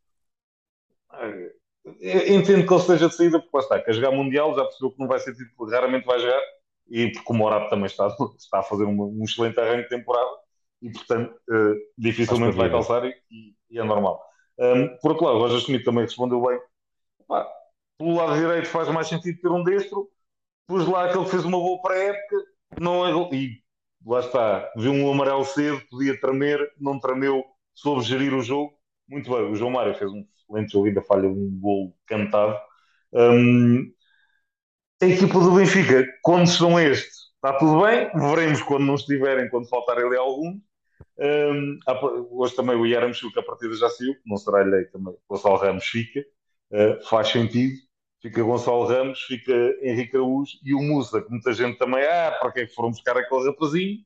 [1.13, 4.91] Eh, entendo que ele esteja de saída, porque lá está, quer jogar Mundial, já percebeu
[4.93, 6.41] que não vai ser tipo, raramente vai jogar,
[6.89, 10.31] e porque o Morato também está, está a fazer um, um excelente arranque de temporada,
[10.83, 13.15] e portanto, uh, dificilmente vai calçar, e,
[13.71, 14.23] e, é normal.
[14.59, 16.59] Um, por outro lado, o Roger Schmidt também respondeu bem.
[17.27, 17.49] Pá,
[17.99, 20.09] pelo lado direito faz mais sentido ter um destro,
[20.67, 22.37] pus lá aquele que fez uma boa pré-época,
[22.81, 23.63] não é, e
[24.05, 28.73] lá está, viu um amarelo cedo, podia tremer, não tremeu, soube gerir o jogo.
[29.09, 32.59] Muito bem, o João Mário fez um excelente jogo, ainda falha um gol cantado.
[33.13, 33.93] Um,
[35.03, 39.69] a equipa do Benfica, quando estão estes, está tudo bem, veremos quando não estiverem, quando
[39.69, 40.61] faltar ali algum.
[41.19, 41.79] Um,
[42.31, 45.15] hoje também o Yaramchuk, a partida já saiu, não será eleito também.
[45.29, 46.21] Gonçalo Ramos fica,
[46.73, 47.75] uh, faz sentido.
[48.21, 49.53] Fica Gonçalo Ramos, fica
[49.83, 52.91] Henrique Araújo e o Musa, que muita gente também, ah, para que é que foram
[52.91, 53.99] buscar aquele rapazinho?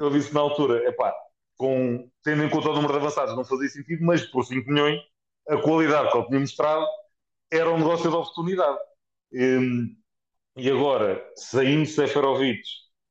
[0.00, 1.14] Um, eu disse na altura, é pá,
[1.56, 5.00] com, tendo em conta o número de avançados, não fazia sentido, mas por 5 milhões,
[5.48, 6.86] a qualidade que ele tinha mostrado
[7.50, 8.78] era um negócio de oportunidade.
[9.32, 9.96] Um,
[10.56, 12.62] e agora, saindo Seferovic,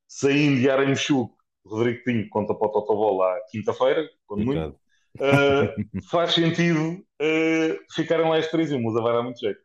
[0.07, 1.33] saindo Yaramchuk,
[1.65, 4.75] Rodrigo Pinho conta para o Totobol à quinta-feira, quando muito,
[5.17, 9.62] uh, faz sentido uh, ficarem lá as três e o Musa vai dar muito jeito.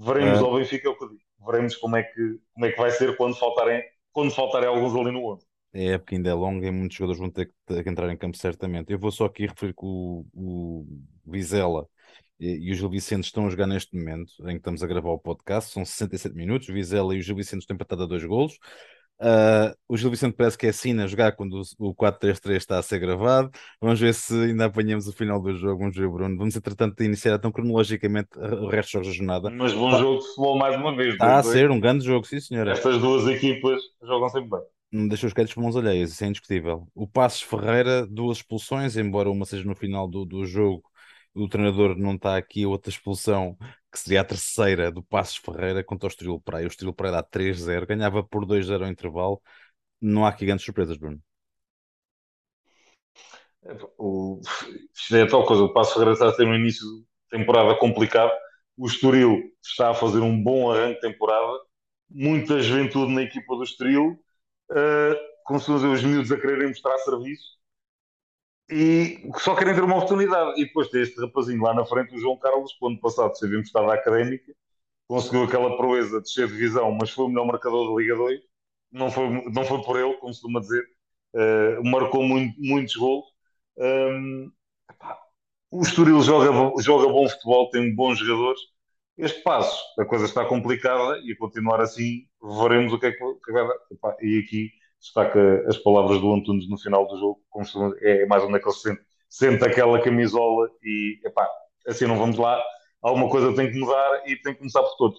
[0.00, 0.42] Veremos é.
[0.42, 1.20] ao Benfica, é o que eu digo.
[1.46, 3.82] Veremos como é que, como é que vai ser quando faltarem,
[4.12, 5.46] quando faltarem alguns ali no 11.
[5.72, 8.36] É, época ainda é longa e muitos jogadores vão ter que, que, entrar em campo
[8.36, 8.92] certamente.
[8.92, 10.86] Eu vou só aqui referir que o, o
[11.24, 11.86] Vizela
[12.40, 15.10] e, e o Gil Vicente estão a jogar neste momento em que estamos a gravar
[15.10, 15.70] o podcast.
[15.70, 16.68] São 67 minutos.
[16.68, 18.58] O Vizela e o Gil Vicente estão empatados a dois golos.
[19.20, 22.82] Uh, o Gil Vicente parece que é assim a jogar quando o, 4-3-3 está a
[22.82, 23.50] ser gravado.
[23.78, 25.80] Vamos ver se ainda apanhamos o final do jogo.
[25.80, 26.38] Vamos ver, Bruno.
[26.38, 29.50] Vamos, entretanto, iniciar então cronologicamente o resto da jornada.
[29.50, 31.12] Mas bom jogo de futebol mais uma vez.
[31.12, 32.72] Está a ser um grande jogo, sim, senhora.
[32.72, 34.60] Estas duas equipas jogam sempre bem.
[34.92, 36.88] Não deixou os créditos para mãos alheias, isso é indiscutível.
[36.94, 40.82] O Passos Ferreira, duas expulsões, embora uma seja no final do, do jogo
[41.34, 43.56] o treinador não está aqui, outra expulsão,
[43.90, 46.64] que seria a terceira do Passos Ferreira contra o Estoril Praia.
[46.64, 49.42] O Estoril Praia dá 3-0, ganhava por 2-0 ao intervalo.
[50.00, 51.20] Não há aqui grandes surpresas, Bruno.
[53.98, 54.40] O,
[54.94, 58.32] isto é tal coisa, o Passos Ferreira está a ter um início de temporada complicado.
[58.76, 61.58] O Estoril está a fazer um bom arranque de temporada.
[62.08, 64.18] Muita juventude na equipa do Estoril.
[64.70, 67.59] Uh, se dizer, os miúdos a quererem mostrar serviço
[68.70, 70.60] e só querem ter uma oportunidade.
[70.60, 73.70] E depois tem este rapazinho lá na frente, o João Carlos, que ano passado sabíamos
[73.70, 74.52] que estava académica,
[75.08, 78.40] conseguiu aquela proeza de descer de divisão, mas foi o melhor marcador da Liga 2.
[78.92, 80.84] Não foi, não foi por ele, como se costuma dizer.
[81.34, 83.26] Uh, marcou muito, muitos gols.
[83.76, 84.52] Um,
[85.70, 86.50] o Estoril joga,
[86.82, 88.60] joga bom futebol, tem bons jogadores.
[89.16, 93.18] Este passo, a coisa está complicada e a continuar assim, veremos o que é que,
[93.18, 93.76] que vai dar.
[94.22, 97.64] E aqui destaca as palavras do Antunes no final do jogo, como
[98.00, 101.48] é mais onde é que ele sente, sente aquela camisola e epá,
[101.86, 102.62] assim não vamos lá,
[103.00, 105.16] alguma coisa tem que mudar e tem que começar por todo.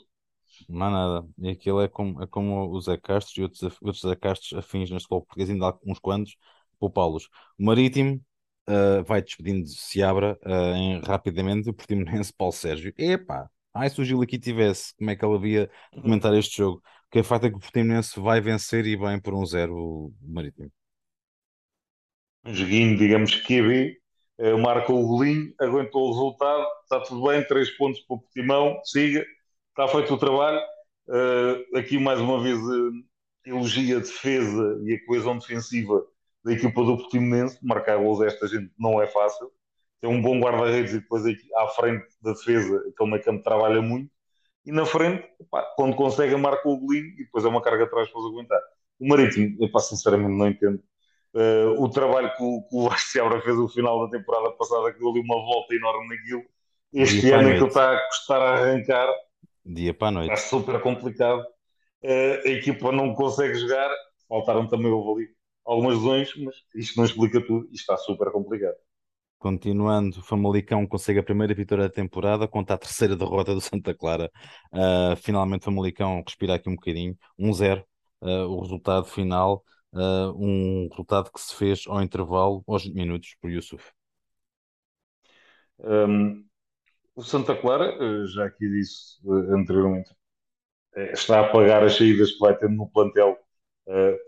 [0.70, 1.28] Não há nada.
[1.40, 4.90] E aquilo é como, é como o Zé Castro e outros, outros Zé Castros afins
[4.92, 6.36] neste futebol português, ainda há uns quantos,
[6.80, 7.30] poupá-los.
[7.60, 8.22] O Marítimo
[8.70, 12.94] uh, vai despedindo de Seabra uh, em, rapidamente o Portimonense Paulo Sérgio.
[12.98, 16.58] Epá, ai se o Gil aqui tivesse, como é que ele havia de comentar este
[16.58, 16.82] jogo?
[17.12, 20.14] Que é facto é que o Portimonense vai vencer e bem por um zero o
[20.22, 20.72] Marítimo.
[22.46, 24.00] Um joguinho, digamos, que
[24.40, 28.80] uh, marca o golinho, aguentou o resultado, está tudo bem, três pontos para o Portimão,
[28.86, 29.26] siga,
[29.70, 30.60] está feito o trabalho.
[31.08, 32.92] Uh, aqui mais uma vez uh,
[33.46, 36.02] elogia a defesa e a coesão defensiva
[36.46, 39.52] da equipa do Portimonense, marcar gols desta gente não é fácil.
[40.00, 43.82] Tem um bom guarda-redes e depois aqui à frente da defesa, aquele meio campo trabalha
[43.82, 44.10] muito
[44.66, 45.28] e na frente,
[45.76, 48.60] quando consegue, marca o golinho e depois é uma carga atrás para os aguentar.
[49.00, 50.82] O Marítimo, epá, sinceramente não entendo.
[51.34, 55.00] Uh, o trabalho que o, que o Seabra fez no final da temporada passada, que
[55.00, 56.44] deu ali uma volta enorme naquilo,
[56.94, 59.08] este Dia ano é que ele está a custar a arrancar,
[59.66, 60.34] Dia para a noite.
[60.34, 61.42] está super complicado.
[62.04, 63.90] Uh, a equipa não consegue jogar,
[64.28, 65.32] faltaram também houve ali
[65.66, 68.76] algumas lesões, mas isto não explica tudo, isto está super complicado.
[69.42, 73.92] Continuando, o Famalicão consegue a primeira vitória da temporada contra a terceira derrota do Santa
[73.92, 74.32] Clara.
[74.72, 77.18] Uh, finalmente, o Famalicão respira aqui um bocadinho.
[77.40, 77.84] 1-0,
[78.22, 79.66] uh, o resultado final.
[79.92, 83.92] Uh, um resultado que se fez ao intervalo, aos 20 minutos, por Yusuf.
[85.80, 86.46] Um,
[87.16, 90.12] o Santa Clara, já aqui disse anteriormente,
[91.14, 93.36] está a pagar as saídas que vai ter no plantel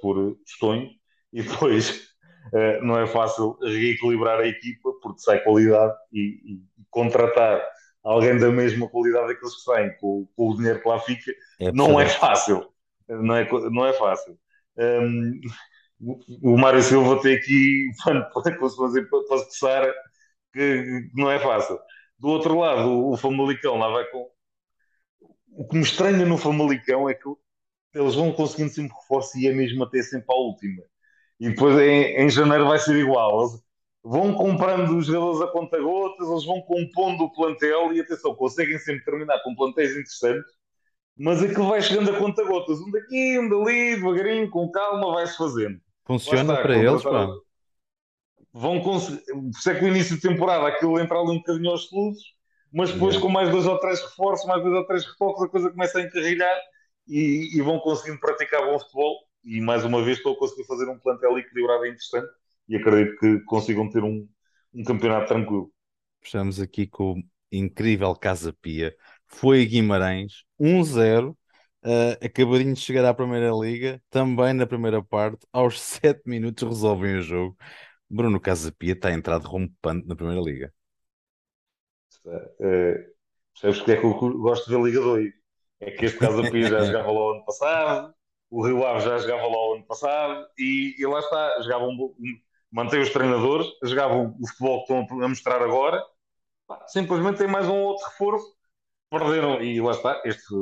[0.01, 0.89] por Estonho
[1.31, 2.12] e depois
[2.47, 7.61] uh, não é fácil reequilibrar a equipa porque sai qualidade e, e contratar
[8.03, 11.71] alguém da mesma qualidade daqueles que saem com, com o dinheiro que lá fica é
[11.71, 12.67] não é fácil.
[13.07, 14.37] Não é, não é fácil.
[14.77, 15.41] Um,
[16.41, 19.93] o Mário Silva tem aqui para se fazer para se passar
[20.53, 21.79] que, não é fácil.
[22.19, 24.29] Do outro lado, o, o Famalicão lá vai com.
[25.55, 27.29] O que me estranha no Famalicão é que
[27.93, 30.83] eles vão conseguindo sempre reforço e é mesmo até sempre a última.
[31.39, 33.41] E depois em, em janeiro vai ser igual.
[33.41, 33.63] Eles
[34.03, 39.05] vão comprando os jogadores a conta-gotas, eles vão compondo o plantel e atenção, conseguem sempre
[39.05, 40.51] terminar com plantéis interessantes,
[41.17, 45.79] mas aquilo vai chegando a conta-gotas, um daqui, um dali, devagarinho, com calma, vai-se fazendo.
[46.05, 47.29] Funciona para eles, pá.
[48.51, 49.23] Vão conseguir.
[49.25, 52.23] Por isso é que o início de temporada aquilo entra ali um bocadinho aos fluxos,
[52.71, 55.71] mas depois com mais dois ou três reforços, mais dois ou três retoques, a coisa
[55.71, 56.55] começa a encarrilhar
[57.07, 60.89] e, e vão conseguindo praticar bom futebol e mais uma vez estou a conseguir fazer
[60.89, 62.31] um plantel equilibrado e interessante
[62.67, 64.27] e acredito que consigam ter um,
[64.73, 65.71] um campeonato tranquilo.
[66.21, 68.95] Estamos aqui com o incrível Casa Pia.
[69.27, 71.31] Foi Guimarães, 1-0.
[71.31, 71.35] Uh,
[71.85, 77.17] eh, acabadinho de chegar à Primeira Liga, também na primeira parte, aos 7 minutos resolvem
[77.17, 77.57] o jogo.
[78.09, 80.73] Bruno Casapia está entrado rompante na Primeira Liga.
[82.25, 83.11] Uh,
[83.53, 85.33] sabes porque é que eu gosto de ver a Liga 2?
[85.81, 88.15] É que este Casapia já jogava lá ano passado,
[88.53, 92.13] o Rio Ave já jogava lá o ano passado e, e lá está, jogavam,
[92.71, 96.05] mantém os treinadores, jogavam o futebol que estão a mostrar agora,
[96.85, 98.45] simplesmente tem mais um outro reforço,
[99.09, 100.53] perderam, e lá está, este,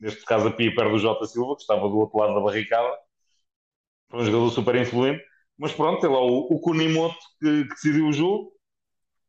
[0.00, 2.96] neste caso a Pia perde o Jota Silva, que estava do outro lado da barricada,
[4.08, 5.22] foi um jogador super influente,
[5.58, 8.52] mas pronto, tem lá o, o Kunimoto que, que, decidiu o jogo,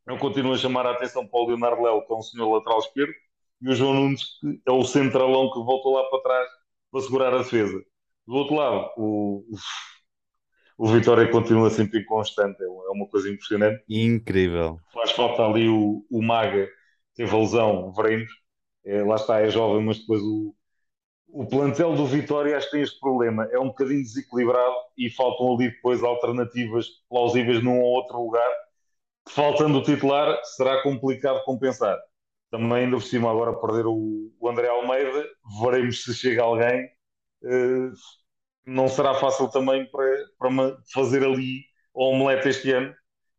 [0.08, 2.80] eu continuo a chamar a atenção para o Leonardo Léo, que é um senhor lateral
[2.80, 3.14] esquerdo,
[3.62, 6.50] e o João Nunes, que é o centralão que voltou lá para trás
[6.92, 7.84] para segurar a defesa.
[8.28, 9.46] Do outro lado, o,
[10.78, 13.84] o Vitória continua sempre inconstante, é, é uma coisa impressionante.
[13.88, 14.80] Incrível.
[14.92, 16.68] Faz falta ali o, o Maga,
[17.14, 18.32] teve a lesão, veremos.
[18.84, 20.56] É, lá está, é jovem, mas depois o,
[21.28, 23.48] o plantel do Vitória acho que tem este problema.
[23.52, 28.52] É um bocadinho desequilibrado e faltam ali depois alternativas plausíveis num ou outro lugar.
[29.30, 31.98] Faltando o titular, será complicado compensar.
[32.52, 35.26] Também ainda por cima agora perder o, o André Almeida,
[35.62, 36.95] veremos se chega alguém
[38.66, 42.94] não será fácil também para, para fazer ali o omelete este ano.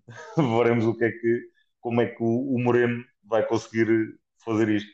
[0.37, 1.41] Veremos o que é que,
[1.81, 3.87] como é que o, Moreno vai conseguir
[4.45, 4.91] fazer isto.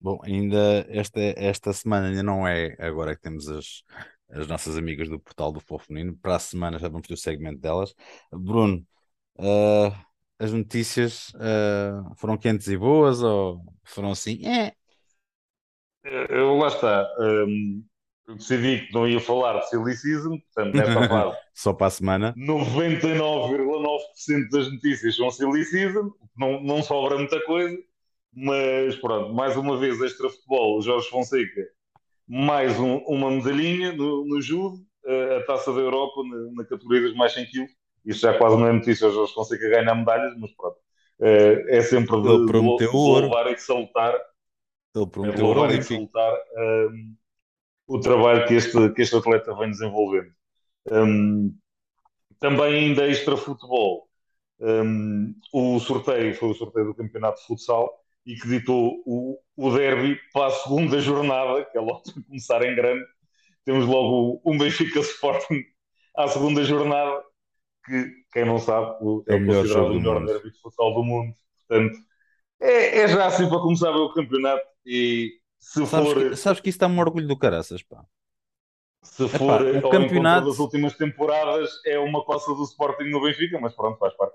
[0.00, 3.84] Bom, ainda esta, esta semana ainda não é agora que temos as,
[4.30, 5.86] as nossas amigas do portal do Fofo
[6.20, 7.94] Para a semana já vamos ter o segmento delas.
[8.32, 8.84] Bruno,
[9.38, 9.92] Uh,
[10.38, 14.46] as notícias uh, foram quentes e boas ou foram assim?
[14.46, 14.74] É.
[16.04, 17.08] Eu, lá está.
[17.18, 17.84] Um,
[18.36, 21.36] decidi que não ia falar de Silly Season, portanto, nesta fase.
[21.54, 22.34] Só para a semana.
[22.36, 27.76] 99,9% das notícias são Silly Season, não, não sobra muita coisa,
[28.34, 31.62] mas pronto, mais uma vez, extra futebol, Jorge Fonseca,
[32.26, 34.78] mais um, uma medalhinha no, no judo,
[35.36, 37.66] a taça da Europa na, na categoria dos mais 100 kg.
[38.04, 40.76] Isto já quase não é notícia, o Jorge Fonseca ganha medalhas, mas pronto,
[41.20, 44.14] é, é sempre de, Ele prometeu de, de louvar e de salutar.
[44.94, 47.14] Ele prometeu é louvar e de salutar um,
[47.92, 50.32] o trabalho que este, que este atleta vem desenvolvendo.
[50.90, 51.54] Um,
[52.40, 54.08] também ainda extra futebol,
[54.58, 57.92] um, o sorteio foi o sorteio do campeonato de futsal
[58.24, 62.62] e que ditou o, o derby para a segunda jornada, que é logo para começar
[62.62, 63.04] em grande.
[63.64, 65.62] Temos logo um Benfica Sporting
[66.16, 67.22] à segunda jornada,
[67.84, 68.96] que quem não sabe
[69.28, 71.34] é, é considerado o melhor derby de futsal do mundo.
[71.68, 71.98] Portanto,
[72.58, 76.30] é, é já assim para começar o campeonato e se sabes for.
[76.30, 78.04] Que, sabes que isso dá-me orgulho do caraças, pá.
[79.00, 83.58] Se for Epá, o campeonato das últimas temporadas, é uma coça do Sporting no Benfica,
[83.60, 84.34] mas pronto, faz parte.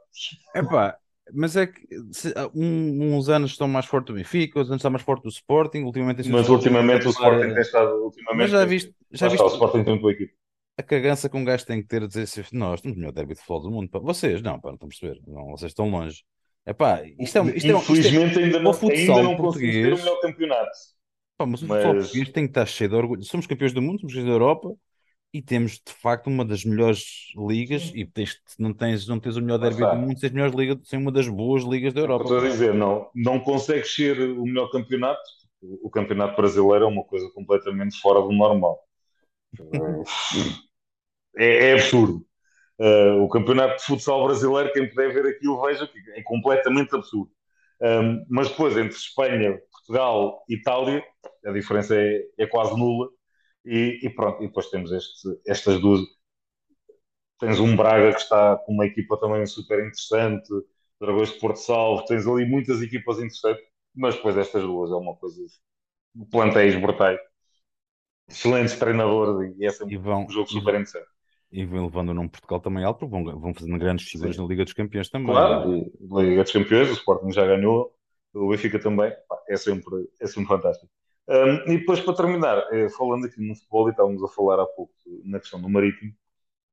[0.55, 0.97] Epá,
[1.33, 4.89] mas é que se, um, uns anos estão mais forte do Benfica, outros anos está
[4.89, 5.83] mais forte do Sporting.
[5.83, 8.03] Ultimamente, mas ultimamente o Sporting tem estado.
[8.03, 10.33] Ultimamente, mas já viste, já viste o Sporting tem muito equipe.
[10.77, 13.11] A cagança que um gajo tem que ter a dizer assim: Nós temos o melhor
[13.11, 13.89] derby de futebol do mundo.
[13.89, 13.99] Pá.
[13.99, 15.21] Vocês, não, pá, não estão a perceber.
[15.27, 16.23] Não, vocês estão longe.
[16.65, 19.97] Epá, isto é, isto é, Infelizmente isto é, ainda não, ainda não conseguimos ter o
[19.97, 20.96] melhor campeonato.
[21.37, 23.23] Pá, mas o futebol português tem que estar cheio de orgulho.
[23.23, 24.73] Somos campeões do mundo, somos campeões da Europa
[25.31, 27.83] e temos de facto uma das melhores ligas.
[27.83, 27.99] Sim.
[27.99, 30.99] E tens, não, tens, não tens o melhor derby do mundo, tens melhores ligas, sem
[30.99, 32.23] uma das boas ligas da Europa.
[32.23, 35.21] Estou a dizer, não, não consegues ser o melhor campeonato.
[35.61, 38.79] O campeonato brasileiro é uma coisa completamente fora do normal.
[41.37, 42.25] é, é absurdo.
[42.79, 47.31] Uh, o campeonato de futsal brasileiro, quem puder ver aquilo, veja que é completamente absurdo.
[47.81, 51.03] Um, mas depois, entre Espanha, Portugal e Itália,
[51.45, 53.07] a diferença é, é quase nula.
[53.65, 56.01] E, e, pronto, e depois temos este, estas duas.
[57.39, 60.49] Tens um Braga que está com uma equipa também super interessante,
[60.99, 65.15] Dragões de Porto Salvo, tens ali muitas equipas interessantes, mas depois estas duas é uma
[65.15, 65.39] coisa.
[66.31, 67.19] Plantéis brutais,
[68.27, 71.07] excelentes treinadores e é sempre e vão, um jogo super interessante
[71.51, 74.63] e vão levando o nome Portugal também alto, vão, vão fazendo grandes figuras na Liga
[74.63, 75.27] dos Campeões também.
[75.27, 77.93] Claro, na Liga dos Campeões, o Sporting já ganhou,
[78.33, 79.13] o Benfica também,
[79.47, 80.91] é sempre, é sempre fantástico.
[81.27, 84.65] Um, e depois, para terminar, eh, falando aqui no futebol, e estávamos a falar há
[84.65, 84.93] pouco
[85.25, 86.13] na questão do Marítimo,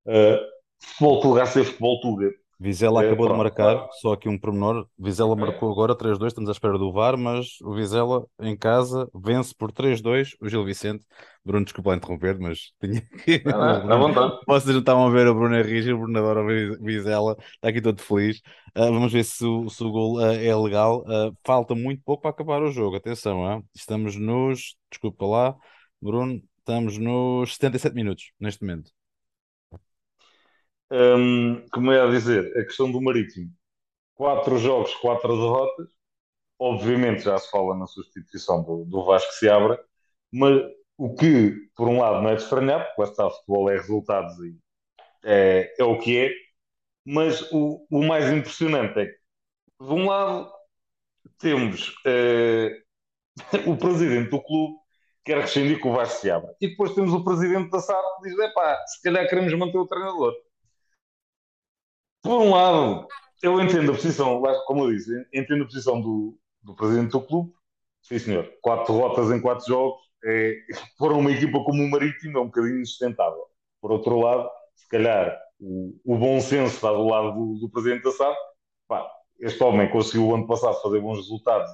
[0.06, 0.38] uh,
[0.78, 2.30] futebol Tuga ser futebol Tuga.
[2.58, 4.86] Vizela é, acabou de marcar, só aqui um pormenor.
[4.98, 5.36] Vizela é.
[5.36, 9.72] marcou agora 3-2, estamos à espera do VAR, mas o Vizela em casa vence por
[9.72, 11.04] 3-2 o Gil Vicente.
[11.44, 13.42] Bruno, desculpa interromper, mas tinha que.
[13.46, 14.38] Ah, à vontade.
[14.46, 17.82] Vocês não estavam a ver o Bruno Henrique, o Bruno adora o Vizela, está aqui
[17.82, 18.38] todo feliz.
[18.76, 21.02] Uh, vamos ver se o, se o gol uh, é legal.
[21.02, 24.76] Uh, falta muito pouco para acabar o jogo, atenção, estamos nos.
[24.90, 25.56] Desculpa lá,
[26.00, 28.90] Bruno, estamos nos 77 minutos neste momento.
[30.90, 33.50] Um, como é a dizer, a questão do Marítimo:
[34.14, 35.88] quatro jogos, quatro derrotas.
[36.58, 39.82] Obviamente já se fala na substituição do, do Vasco se abra,
[40.32, 40.62] mas
[40.96, 44.38] o que, por um lado, não é de estranhar, porque lá está, futebol é resultados
[44.40, 44.56] e
[45.24, 46.30] é, é o que é,
[47.04, 49.18] mas o, o mais impressionante é que,
[49.80, 50.52] de um lado,
[51.38, 52.82] temos eh,
[53.66, 54.76] o presidente do clube
[55.24, 58.02] que quer rescindir com o Vasco se abra, e depois temos o presidente da SAD
[58.22, 60.34] que diz: é pá, se calhar queremos manter o treinador.
[62.24, 63.06] Por um lado,
[63.42, 67.52] eu entendo a posição, como eu disse, entendo a posição do, do presidente do clube.
[68.00, 68.50] Sim, senhor.
[68.62, 70.56] Quatro derrotas em quatro jogos é,
[70.98, 73.44] para uma equipa como o Marítimo é um bocadinho insustentável.
[73.78, 78.04] Por outro lado, se calhar o, o bom senso está do lado do, do presidente
[78.04, 78.34] da SAD.
[78.88, 79.06] Pá,
[79.40, 81.70] este homem conseguiu o ano passado fazer bons resultados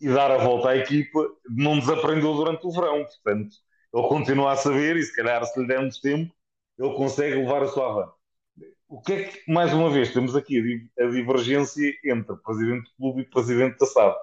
[0.00, 3.04] e dar a volta à equipa, não desaprendeu durante o verão.
[3.04, 3.54] Portanto,
[3.94, 6.34] ele continua a saber e se calhar se lhe dermos tempo,
[6.76, 8.17] ele consegue levar a sua avante
[8.88, 13.22] o que é que, mais uma vez, temos aqui a divergência entre presidente do clube
[13.22, 14.16] e presidente da SAD.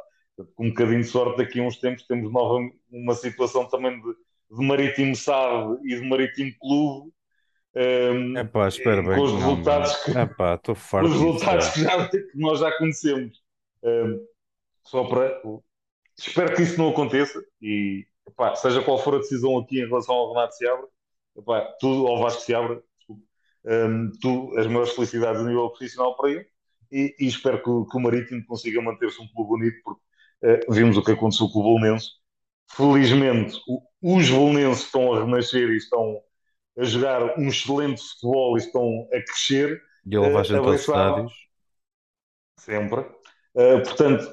[0.55, 2.59] Com um bocadinho de sorte, daqui a uns tempos temos nova,
[2.91, 4.13] uma situação também de,
[4.51, 7.11] de Marítimo SAD e de Marítimo Clube.
[7.75, 10.59] Um, Epá, espera com os resultados, que, Epá,
[11.03, 13.43] os resultados que, já, que, nós já conhecemos.
[13.83, 14.25] Um,
[14.83, 15.41] só para.
[16.17, 20.15] Espero que isso não aconteça e, epá, seja qual for a decisão aqui em relação
[20.15, 20.87] ao Renato Seabra,
[21.37, 22.81] epá, tudo ao Vasco Seabra,
[23.65, 26.47] um, tu, as maiores felicidades a nível profissional para ele
[26.91, 30.01] e, e espero que, que, o Marítimo consiga manter-se um clube bonito, porque
[30.43, 32.09] uh, vimos o que aconteceu com o Bolonense.
[32.71, 36.21] Felizmente, o, os Bolonenses estão a renascer e estão
[36.77, 39.81] a jogar um excelente futebol e estão a crescer.
[40.05, 41.33] E a levar gente aos estádios.
[42.59, 43.01] sempre.
[43.01, 44.23] Uh, portanto,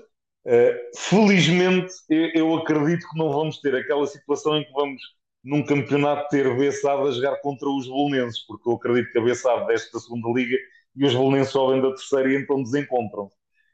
[0.46, 5.00] uh, felizmente, eu, eu, acredito que não vamos ter aquela situação em que vamos,
[5.42, 9.66] num campeonato, ter Bessade a jogar contra os bolonenses, porque eu acredito que a Bessade
[9.66, 10.56] desce da segunda liga
[10.94, 13.30] e os bolonenses sobem da terceira e então desencontram.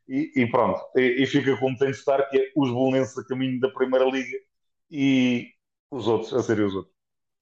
[0.09, 3.61] E, e pronto, e, e, fica tem de estar, que é os bolonenses a caminho
[3.61, 4.39] da primeira liga
[4.91, 5.49] e
[5.91, 6.95] os outros a serem os outros.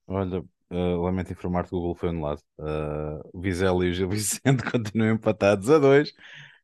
[0.08, 2.42] Olha, Uh, lamento informar-te que o gol foi anulado.
[2.58, 6.12] Uh, o Vizela e o Gil Vicente continuam empatados a 2,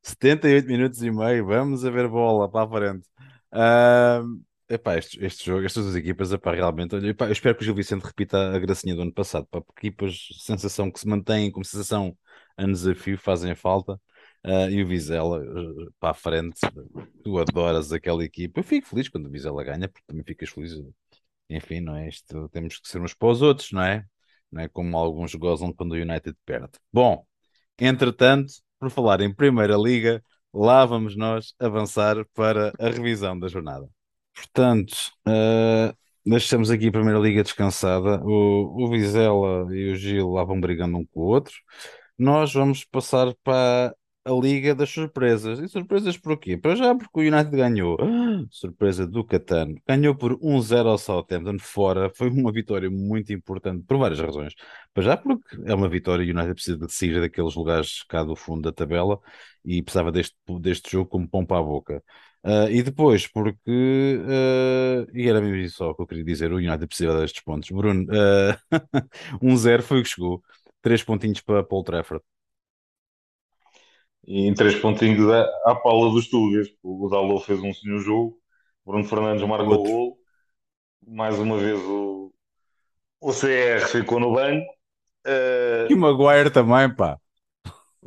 [0.03, 1.47] 78 minutos e meio.
[1.47, 3.09] Vamos a ver bola para a frente.
[3.53, 4.43] Uh,
[4.75, 7.75] epá, este, este jogo, estas duas equipas, epá, realmente, epá, eu espero que o Gil
[7.75, 9.47] Vicente repita a gracinha do ano passado.
[9.51, 12.17] Pá, porque equipas, sensação que se mantêm como sensação
[12.57, 13.95] a desafio, fazem falta.
[14.45, 16.59] Uh, e o Vizela uh, para a frente,
[17.23, 18.61] tu adoras aquela equipa.
[18.61, 20.73] Eu fico feliz quando o Vizela ganha, porque também ficas feliz
[21.49, 22.09] enfim, não é?
[22.09, 24.05] Isto temos que ser uns para os outros, não é?
[24.51, 26.71] Não é como alguns gozam quando o United perde.
[26.93, 27.27] Bom,
[27.79, 33.89] entretanto, por falar em Primeira Liga, lá vamos nós avançar para a revisão da jornada.
[34.35, 34.95] Portanto,
[35.27, 38.23] uh, deixamos aqui a Primeira Liga descansada.
[38.25, 41.55] O, o Vizela e o Gil lá vão brigando um com o outro.
[42.19, 45.59] Nós vamos passar para a Liga das Surpresas.
[45.59, 46.57] E surpresas por quê?
[46.57, 47.97] Para já porque o United ganhou.
[48.51, 49.75] surpresa do Catano.
[49.87, 52.11] Ganhou por 1-0 ao Southampton fora.
[52.15, 54.55] Foi uma vitória muito importante por várias razões.
[54.95, 58.23] Para já porque é uma vitória e o United precisa de sair daqueles lugares cá
[58.23, 59.19] do fundo da tabela
[59.65, 62.03] e precisava deste, deste jogo como pão para a boca.
[62.45, 66.57] Uh, e depois, porque, uh, e era mesmo isso só que eu queria dizer, o
[66.57, 67.71] United precisa destes pontos.
[67.71, 69.07] Bruno, uh, ah,
[69.41, 70.43] 1-0 foi o que chegou,
[70.81, 72.25] três pontinhos para Paul Trafford
[74.27, 76.69] e em três pontinhos à, à pala dos Tugas.
[76.83, 78.39] O Dalot fez um senhor jogo,
[78.85, 80.19] Bruno Fernandes marcou o gol,
[81.07, 82.33] mais uma vez o,
[83.21, 84.67] o CR ficou no banco.
[85.27, 87.19] Uh, e o Maguire também, pá.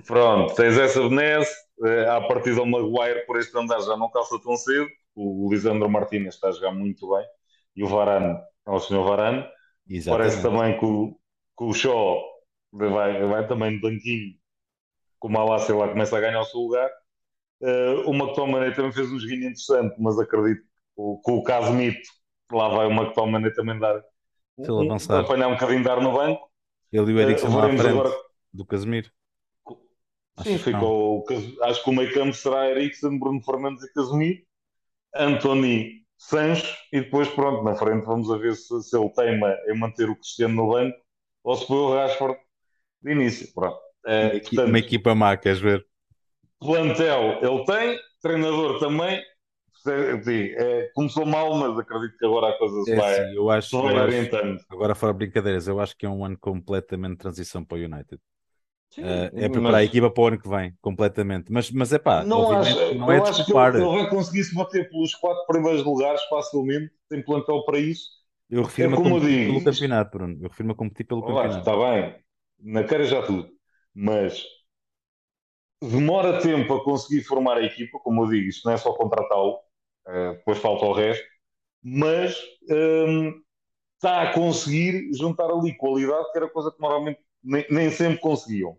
[0.06, 1.54] Pronto, tens essa benesse.
[1.78, 4.88] Uh, à partida o Maguire por este andar já não calça tão cedo.
[5.14, 7.26] O Lisandro Martínez está a jogar muito bem.
[7.76, 9.46] E o Varane é o senhor Varane.
[9.88, 10.30] Exatamente.
[10.30, 11.12] Parece também que o,
[11.58, 12.22] que o Shaw
[12.72, 14.36] vai, vai também no banquinho
[15.26, 16.89] o Malásia lá começa a ganhar o seu lugar.
[17.60, 22.08] Uh, o McTominay também fez um joguinho interessante, mas acredito que com o caso Mito,
[22.52, 24.04] lá vai o McTominay também dar
[24.60, 26.48] um, apanhar um bocadinho de ar no banco.
[26.93, 28.12] Ele e o Eriksen uh, à frente agora...
[28.54, 29.10] do Casemiro.
[30.43, 31.23] Sim, acho ficou.
[31.23, 34.41] Que acho que o meio campo será Eriksen, Bruno Fernandes e Casemiro,
[35.15, 39.77] Anthony Sancho e depois, pronto, na frente vamos a ver se, se ele teima em
[39.77, 40.97] manter o Cristiano no banco
[41.43, 42.38] ou se põe o Rashford
[43.01, 43.53] de início.
[43.53, 43.77] Pronto.
[44.05, 45.86] Uh, uma, portanto, uma equipa má, queres ver?
[46.59, 49.21] Plantel ele tem, treinador também.
[49.88, 53.81] É, começou mal, mas acredito que agora a coisa se é, vai, sim, eu acho,
[53.83, 54.59] vai orientando.
[54.67, 58.19] agora, fora brincadeiras, eu acho que é um ano completamente de transição para o United.
[58.96, 59.82] Sim, uh, é preparar mas...
[59.82, 61.52] a equipa para o ano que vem, completamente.
[61.52, 64.56] Mas, mas é pá, não, acho, não é acho que ele, ele vai conseguir se
[64.56, 68.10] bater pelos quatro primeiros lugares facilmente, tem plantel para isso.
[68.50, 70.38] Eu refiro-me é a competir pelo campeonato, Bruno.
[70.41, 71.60] Eu refiro-me a competir pelo Olá, campeonato.
[71.60, 72.16] Está bem,
[72.60, 73.56] na cara já tudo
[73.96, 74.46] mas
[75.82, 79.60] demora tempo a conseguir formar a equipa, como eu digo, isto não é só contratá-lo,
[80.08, 81.26] uh, depois falta o resto,
[81.82, 82.38] mas
[82.70, 83.41] um,
[83.96, 88.78] está a conseguir juntar ali qualidade, que era coisa que normalmente nem, nem sempre conseguiam.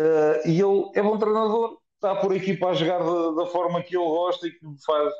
[0.00, 3.82] Uh, e ele é bom treinador, está por a equipa a jogar da, da, forma
[3.82, 5.12] que ele gosta e que faz,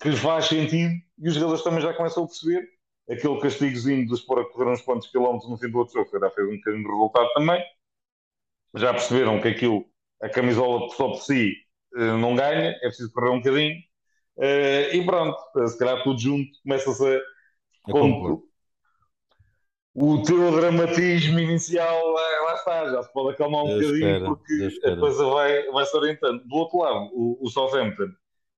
[0.00, 2.66] que faz sentido, e os jogadores também já começam a perceber.
[3.10, 6.48] Aquele castigozinho pôr a correr uns quantos quilómetros no fim do outro jogo, já fez
[6.48, 7.62] um bocadinho de resultado também
[8.74, 9.84] já perceberam que aquilo,
[10.20, 11.54] a camisola só por si
[11.96, 13.76] eh, não ganha, é preciso correr um bocadinho.
[14.38, 17.20] Eh, e pronto, se calhar tudo junto começa-se a.
[17.82, 18.44] Como,
[19.94, 24.86] o teu dramatismo inicial lá está, já se pode acalmar um Deus bocadinho espera, porque
[24.86, 26.42] a coisa vai, vai se orientando.
[26.44, 28.08] Do outro lado, o, o Southampton,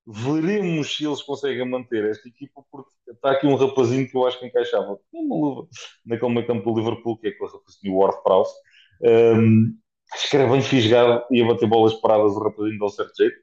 [0.07, 4.39] veremos se eles conseguem manter esta equipa, porque está aqui um rapazinho que eu acho
[4.39, 5.69] que encaixava uma luva
[6.05, 8.55] naquele meio campo do Liverpool, que é aquele rapazinho Ward Prowse.
[9.03, 9.77] Um,
[10.13, 13.37] acho que era bem fisgado e a bater bolas paradas o rapazinho um certo jeito.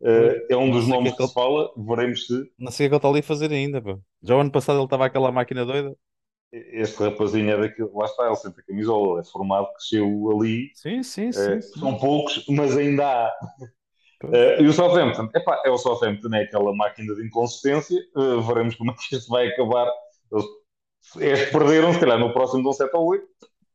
[0.00, 2.44] Uh, é um dos nomes que, que, se fala, veremos se.
[2.58, 3.80] Não sei o que ele está ali a fazer ainda.
[3.80, 3.98] Pô.
[4.22, 5.96] Já o ano passado ele estava aquela máquina doida.
[6.72, 10.70] Este rapazinho é daquele, lá está, ele sente a camisola, é formado, cresceu ali.
[10.74, 11.80] Sim, sim, sim, uh, sim.
[11.80, 13.32] São poucos, mas ainda há.
[14.24, 18.00] Uh, e o Southampton, epá, é o Southampton, é aquela máquina de inconsistência.
[18.46, 19.90] veremos como é que isto vai acabar.
[21.16, 23.26] Eles, perderam, se calhar no próximo de um 7 ou 8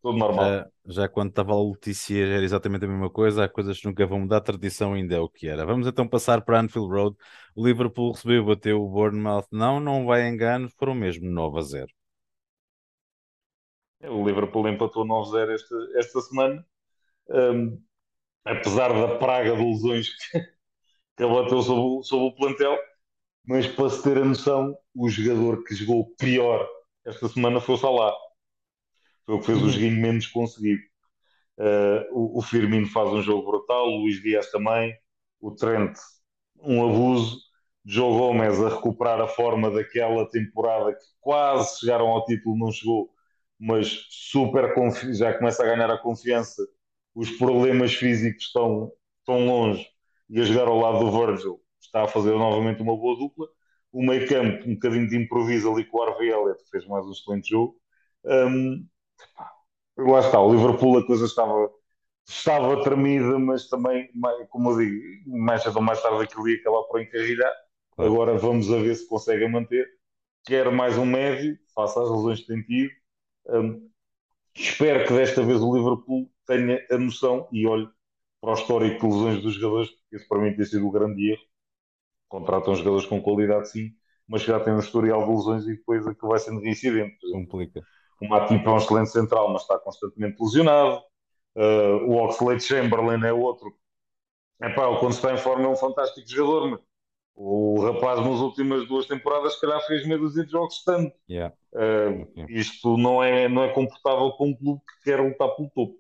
[0.02, 0.46] tudo normal.
[0.46, 4.06] Já, já quando estava a Letícia era exatamente a mesma coisa, há coisas que nunca
[4.06, 5.66] vão mudar, a tradição ainda é o que era.
[5.66, 7.18] Vamos então passar para Anfield Road.
[7.56, 9.48] O Liverpool recebeu, bateu o Bournemouth.
[9.52, 11.88] Não, não vai engano, foram mesmo 9 a 0.
[14.04, 16.66] O Liverpool empatou 9 a 0 esta, esta semana.
[17.30, 17.82] Um,
[18.46, 20.40] apesar da praga de lesões que,
[21.18, 22.78] que abateu sobre, sobre o plantel,
[23.46, 26.68] mas para se ter a noção, o jogador que jogou pior
[27.06, 28.14] esta semana foi o Salah.
[29.26, 30.82] Foi o que fez o joguinho menos conseguido.
[31.58, 34.96] Uh, o, o, Firmino faz um jogo brutal, o Luís Dias também,
[35.42, 35.98] o Trent,
[36.62, 37.38] um abuso.
[37.86, 43.10] Joe Gomes a recuperar a forma daquela temporada que quase chegaram ao título, não chegou,
[43.60, 44.74] mas super
[45.14, 46.66] já começa a ganhar a confiança.
[47.14, 49.88] Os problemas físicos estão, estão longe
[50.30, 53.48] e a jogar ao lado do Virgil está a fazer novamente uma boa dupla.
[53.92, 57.12] O meio campo, um bocadinho de improviso ali com o Harvey Elliott, fez mais um
[57.12, 57.76] excelente jogo.
[58.24, 58.88] Um,
[59.98, 61.70] lá está, o Liverpool a coisa estava,
[62.28, 64.10] estava tremida, mas também,
[64.50, 67.52] como eu digo, mais cedo ou mais tarde aquilo ia acabar por encarrilhar.
[67.98, 69.88] Agora vamos a ver se consegue manter.
[70.46, 72.92] Quer mais um médio, face às lesões que tem tido.
[73.52, 73.90] Um,
[74.56, 77.88] espero que desta vez o Liverpool tenha a noção e olhe
[78.42, 81.32] para o histórico de lesões dos jogadores, porque isso para mim tem sido o grande
[81.32, 81.42] erro.
[82.28, 83.92] Contratam jogadores com qualidade, sim,
[84.28, 87.18] mas já tem um historial de lesões e depois aquilo vai sendo reincidente.
[87.32, 87.82] Complica.
[88.22, 91.02] O Matip é um excelente central, mas está constantemente lesionado.
[91.56, 93.74] Uh, o Oxlade Chamberlain é outro.
[94.62, 96.70] Epá, quando está em forma, é um fantástico jogador.
[96.72, 96.80] Mas
[97.42, 101.16] o rapaz, nas últimas duas temporadas, se calhar fez meio dúzia de jogos tanto.
[101.30, 101.56] Yeah.
[101.74, 102.46] Uh, okay.
[102.50, 105.96] Isto não é, não é confortável com um clube que quer lutar pelo topo.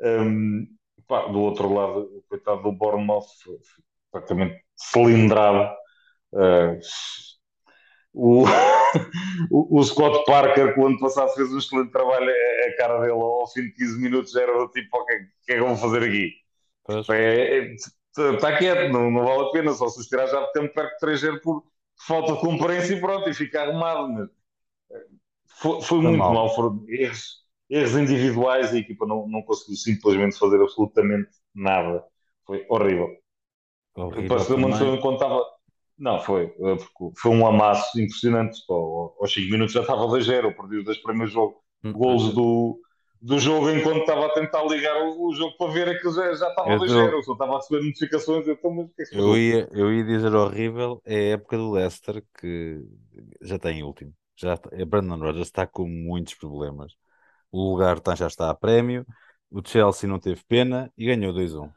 [0.00, 0.66] Um,
[0.98, 3.56] epá, do outro lado, o coitado do Bournemouth foi,
[4.10, 5.72] praticamente cilindrado.
[6.32, 6.80] Uh,
[8.12, 8.44] o,
[9.78, 13.46] o, Scott Parker, que o ano passado fez um excelente trabalho, a cara dele ao
[13.46, 15.76] fim de 15 minutos era do tipo: o que, é, que é que eu vou
[15.76, 16.32] fazer aqui?
[17.10, 17.74] É, é,
[18.16, 20.92] está quieto, não, não, vale a pena, só se os tirar já de tempo perto
[20.94, 21.64] de 3 por
[22.06, 24.08] falta de concorrência e pronto, e fica arrumado.
[24.08, 24.28] Mas
[24.92, 25.06] eh,
[25.60, 26.34] foi, foi muito mal.
[26.34, 32.04] mal, foram erros, erros individuais e a equipa não, não conseguiu simplesmente fazer absolutamente nada.
[32.46, 33.08] Foi horrível.
[33.96, 35.44] horrível Pareceu uma noção enquanto estava
[36.00, 36.78] não, foi, eh,
[37.14, 38.58] foi um amasso impressionante.
[38.70, 42.80] Aos 5 minutos já estava 2-0, perdi os dois primeiros jogos, hum, golos do,
[43.20, 46.70] do jogo enquanto estava a tentar ligar o, jogo para ver aquilo já, já estava
[46.70, 47.12] 2-0.
[47.12, 48.46] Eu só estava a receber notificações.
[48.46, 51.58] Eu, então, mas, que é que eu, ia, eu ia dizer horrível, é a época
[51.58, 52.82] do Leicester que
[53.42, 54.14] já tem último.
[54.36, 56.94] Já, a Brandon Rodgers está com muitos problemas.
[57.52, 59.04] O lugar tá, já está a prémio.
[59.50, 61.70] O Chelsea não teve pena e ganhou 2-1.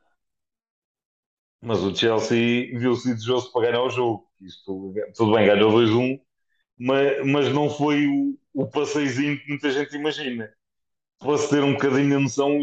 [1.61, 4.29] Mas o Chelsea viu-se desejoso para ganhar o jogo.
[4.39, 6.21] Isto, tudo bem, ganhou 2-1,
[6.77, 10.53] mas, mas não foi o, o passeizinho que muita gente imagina.
[11.23, 12.59] Para se ter um bocadinho a noção,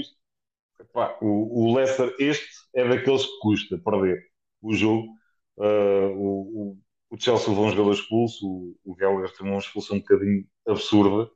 [0.78, 4.22] epá, o, o Leicester, este é daqueles que custa perder
[4.60, 5.08] o jogo.
[5.56, 10.00] Uh, o, o, Chelsea levou um jogador expulso, o, o Gallagher teve uma expulsão um
[10.00, 11.30] bocadinho absurda,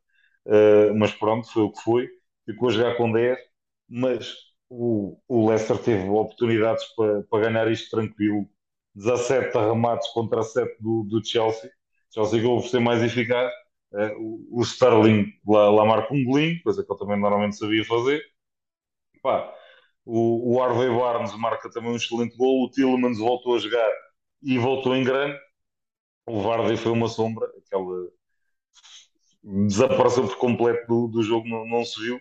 [0.46, 2.08] uh, mas pronto, foi o que foi.
[2.44, 3.38] Ficou a jogar com 10,
[3.88, 4.34] mas
[4.68, 8.46] o, o Leicester teve oportunidades para, para ganhar isto tranquilo.
[8.94, 11.70] 17 remates contra 7 do, do Chelsea.
[12.12, 13.50] Chelsea acabou por ser mais eficaz.
[13.94, 17.84] Uh, o, o, Sterling lá, lá marca um golinho, coisa que eu também normalmente sabia
[17.84, 18.22] fazer.
[19.22, 19.54] Pá,
[20.04, 22.64] o, o Harvey Barnes marca também um excelente gol.
[22.64, 23.90] O Tillemans voltou a jogar
[24.42, 25.38] e voltou em grande.
[26.26, 28.08] O Vardy foi uma sombra, aquela
[29.42, 32.18] desapareceu por completo do, do jogo, não, não se viu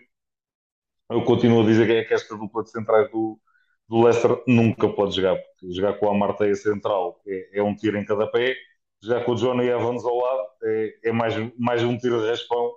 [1.10, 3.38] eu continuo a dizer que, é que esta dupla de centrais do,
[3.88, 7.98] do Leicester nunca pode jogar, porque jogar com a Marteia central é, é, um tiro
[7.98, 8.56] em cada pé,
[9.04, 12.72] jogar com o Johnny Evans ao lado é, é mais, mais um tiro de raspão.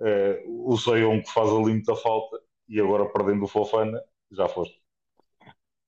[0.00, 4.80] É, o Seion que faz ali muita falta e agora perdendo o Fofana, já foste.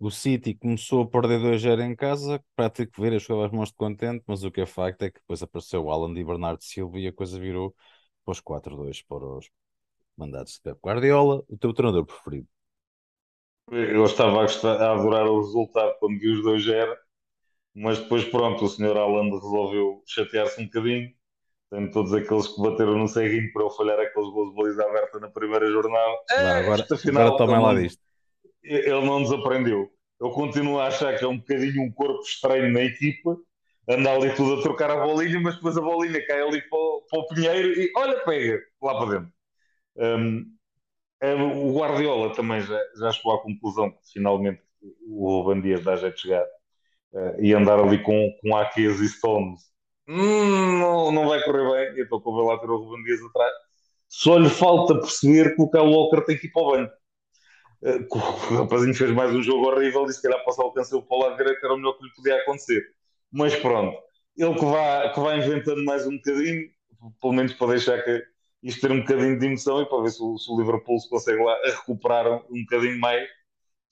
[0.01, 3.71] O City começou a perder 2-0 em casa, para ter que ver, as as mãos
[3.71, 6.63] de contente, mas o que é facto é que depois apareceu o Alan e Bernardo
[6.63, 7.75] Silva e a coisa virou
[8.25, 9.51] para os 4-2 para os,
[10.19, 12.47] mandados de Pep Guardiola, o teu treinador preferido?
[13.71, 16.99] Eu estava a, gostar, a adorar o resultado quando vi os dois era,
[17.79, 21.11] mas depois pronto, o senhor Alan resolveu chatear-se um bocadinho.
[21.71, 25.21] Tem todos aqueles que bateram no ceguinho para eu falhar aqueles gols de baliza aberta
[25.21, 26.17] na primeira jornada.
[26.31, 28.03] Não, agora, final, agora tomem lá disto.
[28.65, 29.89] Ele não desaprendeu.
[30.21, 33.37] Eu continuo a achar que é um bocadinho um corpo estranho na equipa,
[33.89, 37.07] anda ali tudo a trocar a bolinha, mas depois a bolinha cai ali para o,
[37.09, 39.33] para o Pinheiro e olha, pega lá para dentro.
[39.97, 40.59] Um,
[41.55, 44.63] o Guardiola também já, já chegou à conclusão que finalmente
[45.07, 46.45] o Ruben Dias dá jeito de chegar
[47.13, 49.69] uh, e andar ali com, com Aques e Stones
[50.09, 51.99] hum, não, não vai correr bem.
[51.99, 53.53] Eu estou com ver lá ter o Ruben Dias atrás.
[54.09, 56.91] Só lhe falta perceber que o Kyle Walker tem que ir para o banho.
[57.83, 58.19] Uh, o
[58.57, 61.37] rapazinho fez mais um jogo horrível e se calhar passar o cancelo para o lado
[61.37, 62.83] direito era o melhor que lhe podia acontecer.
[63.31, 63.97] Mas pronto,
[64.37, 66.71] ele que vai, que vai inventando mais um bocadinho,
[67.21, 68.23] pelo menos para deixar que
[68.63, 71.09] isto ter um bocadinho de emoção e para ver se o, se o Liverpool se
[71.09, 73.29] consegue lá recuperar um, um bocadinho mais,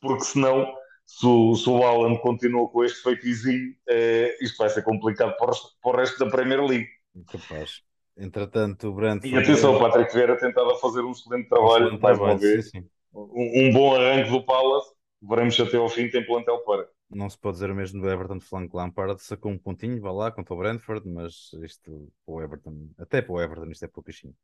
[0.00, 0.66] porque senão
[1.06, 5.52] se o, se o Alan continua com este feitizinho, uh, isto vai ser complicado para
[5.52, 6.88] o, para o resto da Premier League.
[7.30, 7.82] Capaz.
[8.16, 9.34] Entretanto, o Brentford...
[9.34, 12.38] E atenção, o Patrick Vieira tentado a fazer um excelente trabalho, um excelente mais trabalho,
[12.38, 12.64] uma vez.
[12.70, 12.88] Sim, sim.
[13.14, 14.90] Um, um, bom arranque do Palace,
[15.22, 16.88] veremos até ao fim tem plantel para.
[17.08, 20.10] Não se pode dizer o mesmo do Everton de Frank Lampard, sacou um pontinho, vá
[20.10, 23.88] lá, contra o Brentford, mas isto, para o Everton, até para o Everton, isto é
[23.88, 24.34] pouquinho.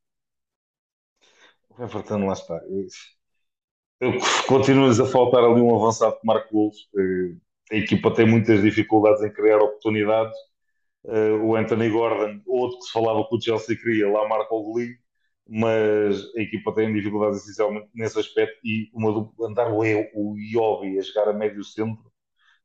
[1.70, 2.60] O Everton, lá está.
[4.46, 6.76] Continua-nos a faltar ali um avançado que marque gols.
[7.70, 10.36] A equipa tem muitas dificuldades em criar oportunidades
[11.04, 14.62] Uh, o Anthony Gordon, outro que se falava que o Chelsea queria, lá marca o
[14.62, 14.96] golinho,
[15.48, 20.98] mas a equipa tem dificuldades essencialmente nesse aspecto e uma do, andar o, o Iobi
[20.98, 22.12] a jogar a médio centro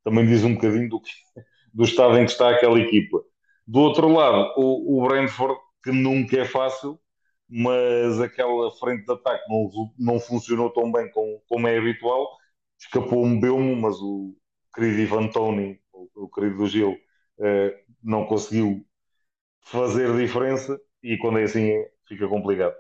[0.04, 1.10] também diz um bocadinho do, que,
[1.74, 3.22] do estado em que está aquela equipa.
[3.66, 7.00] Do outro lado, o, o Brentford, que nunca é fácil,
[7.50, 12.38] mas aquela frente de ataque não, não funcionou tão bem como, como é habitual.
[12.80, 14.36] Escapou um Belmo, mas o
[14.74, 17.72] querido Ivan Tony, o, o querido do Gil, uh,
[18.04, 18.86] não conseguiu
[19.62, 21.72] fazer diferença e quando é assim
[22.08, 22.76] fica complicado.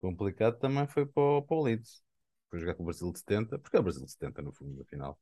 [0.00, 2.02] Complicado também foi para o, para o Leeds.
[2.48, 4.76] Foi jogar com o Brasil de 70, porque é o Brasil de 70 no fundo,
[4.76, 5.18] da final.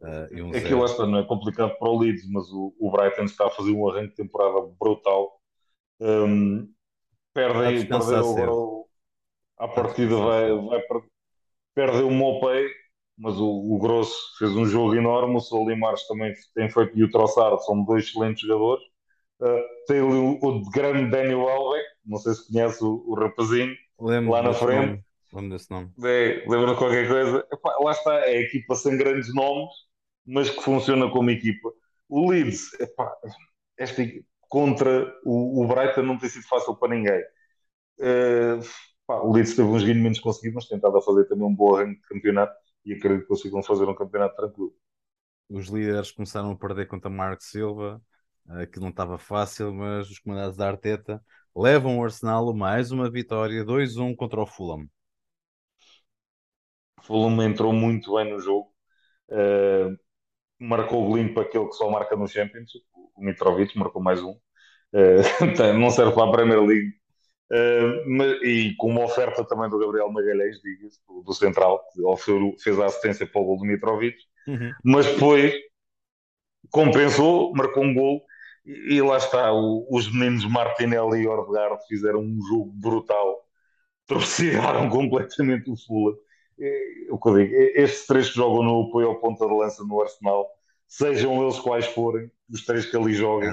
[0.00, 3.46] Uh, um Aquilo esta não é complicado para o Leeds, mas o, o Brighton está
[3.46, 5.40] a fazer um arranque de temporada brutal.
[6.00, 6.72] Um,
[7.38, 8.88] perde, perdeu agora o,
[9.58, 10.82] a partida vai, vai
[11.74, 12.68] perde o Mopey,
[13.16, 17.10] mas o, o Grosso fez um jogo enorme, o Solimares também tem feito e o
[17.10, 18.84] Troçar, são dois excelentes jogadores.
[19.40, 24.32] Uh, tem o, o grande Daniel Alves, não sei se conhece o, o rapazinho, lembro
[24.32, 25.04] lá na frente.
[25.32, 25.92] Lembro desse nome.
[26.02, 27.46] É, lembra qualquer coisa?
[27.52, 29.72] Epá, lá está, é a equipa sem grandes nomes,
[30.26, 31.70] mas que funciona como equipa.
[32.08, 33.14] O Leeds, epá,
[33.76, 34.02] esta,
[34.48, 37.20] contra o, o Brighton não tem sido fácil para ninguém.
[37.98, 38.60] Uh,
[39.06, 42.00] pá, o Leeds teve uns menos conseguidos, mas tentado a fazer também um bom arranque
[42.00, 44.74] de campeonato e acredito que consigam fazer um campeonato tranquilo.
[45.50, 48.02] Os líderes começaram a perder contra Marco Silva,
[48.50, 51.22] eh, que não estava fácil, mas os comandados da Arteta
[51.56, 54.86] levam o Arsenal mais uma vitória 2-1 contra o Fulham.
[57.02, 58.72] Fulham entrou muito bem no jogo,
[59.30, 59.96] uh,
[60.58, 62.72] marcou o para aquele que só marca no Champions,
[63.18, 64.36] o Mitrovic marcou mais um.
[64.90, 66.94] Uh, não serve para a Premier League,
[67.50, 72.84] Uh, e com uma oferta também do Gabriel Magalhães, diga-se, do, Central, que fez a
[72.84, 74.70] assistência para o gol do Mitrovic, uhum.
[74.84, 75.54] mas depois
[76.70, 78.22] compensou, marcou um gol
[78.66, 83.42] e, e lá está, o, os meninos Martinelli e Ordegaard fizeram um jogo brutal,
[84.06, 86.14] torcidaram completamente o Fula.
[87.10, 90.02] O que eu digo, estes três que jogam no apoio ao ponta de lança no
[90.02, 90.46] Arsenal,
[90.88, 93.50] sejam eles quais forem, os três que ali jogam,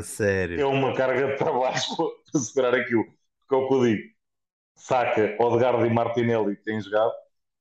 [0.55, 1.75] é, uma carga de trabalho
[2.31, 4.15] para segurar aquilo que é o que eu digo.
[4.75, 7.13] Saca, Odegaard e Martinelli têm jogado,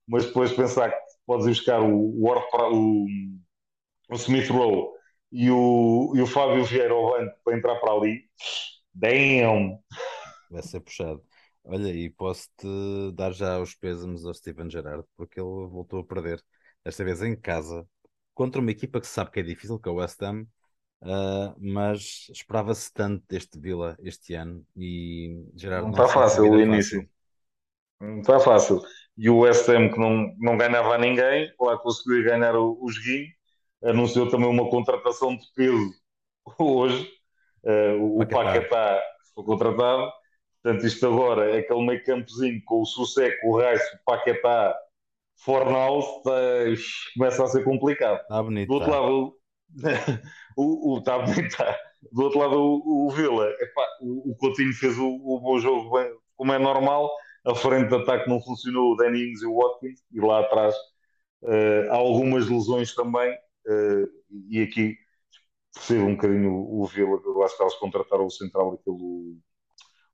[0.07, 2.27] mas depois pensar que podes ir buscar o, o,
[2.73, 3.07] o,
[4.09, 4.89] o Smith Rowe
[5.31, 8.23] e o, e o Fábio Vieira ao banco para entrar para ali,
[8.93, 9.79] damn!
[10.49, 11.23] Vai ser puxado.
[11.63, 12.67] Olha, e posso-te
[13.15, 16.43] dar já os pésamos ao Steven Gerrard, porque ele voltou a perder,
[16.83, 17.87] esta vez em casa,
[18.35, 20.45] contra uma equipa que sabe que é difícil, que é o West Ham,
[21.01, 27.01] Uh, mas esperava-se tanto deste Vila este ano e Gerardo não está fácil o início.
[27.01, 27.09] Fácil.
[28.01, 28.81] Não está fácil.
[29.15, 33.87] E o West Ham que não, não ganhava a ninguém, lá conseguiu ganhar o, o
[33.87, 35.93] anunciou também uma contratação de peso
[36.57, 37.07] hoje.
[37.63, 38.99] Uh, o Paquetá
[39.35, 40.11] foi contratado.
[40.63, 44.75] Portanto, isto agora é aquele meio campozinho com o Susseco, o Raice, o Paquetá,
[45.37, 46.05] Fornaus,
[47.13, 48.21] começa a ser complicado.
[48.21, 48.67] Está bonito.
[48.67, 48.99] Do outro tá.
[48.99, 49.37] lado,
[50.57, 51.19] o, o, tá,
[51.55, 51.77] tá.
[52.11, 55.91] Do outro lado, o, o Vila, epá, o, o Coutinho fez o, o bom jogo
[55.97, 57.11] bem, como é normal.
[57.45, 60.73] A frente de ataque não funcionou, o Danny Ings e o Watkins, e lá atrás
[61.43, 63.31] uh, há algumas lesões também.
[63.67, 64.07] Uh,
[64.49, 64.95] e aqui
[65.73, 69.37] percebo um bocadinho o, o Vila, eu acho que eles contrataram o central, aquele,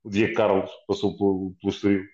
[0.04, 2.04] o Dia Carlos, passou pelo, pelo Estoril,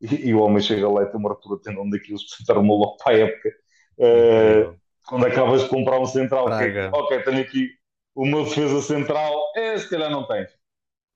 [0.00, 2.96] e, e, o homem chega lá e tem uma ruptura tendão daquilo, apresentaram uma logo
[2.96, 3.48] para a época.
[3.98, 7.70] Uh, quando acabas de comprar um central, que, ok, tenho aqui
[8.16, 10.50] meu defesa central, é, se calhar não tens.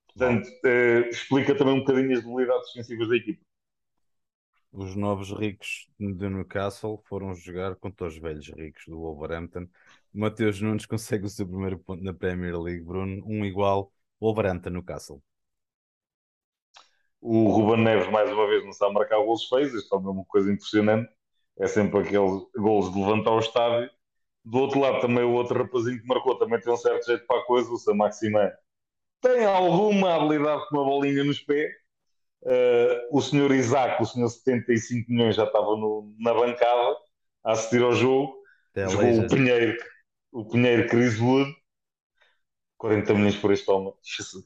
[0.07, 3.45] Portanto, eh, explica também um bocadinho as debilidades defensivas da equipa.
[4.71, 9.67] Os novos ricos do Newcastle foram jogar contra os velhos ricos do Wolverhampton.
[10.13, 15.23] Mateus Nunes consegue o seu primeiro ponto na Premier League, Bruno, um igual Wolverhampton Newcastle.
[17.23, 20.53] O Ruben Neves, mais uma vez, não sabe marcar gols feios, isto é uma coisa
[20.53, 21.09] impressionante
[21.59, 23.91] é sempre aqueles gols de levantar o estádio.
[24.45, 27.41] Do outro lado, também o outro rapazinho que marcou também tem um certo jeito para
[27.41, 28.53] a coisa, o Sam Maximé.
[29.21, 31.71] Tem alguma habilidade com uma bolinha nos pés.
[32.43, 36.97] Uh, o senhor Isaac, o senhor 75 milhões, já estava no, na bancada
[37.45, 38.37] a assistir ao jogo.
[38.75, 39.79] Jogou o Pinheiro,
[40.33, 41.55] o Pinheiro Chris Wood,
[42.79, 44.45] 40 milhões por este homem, Jesus.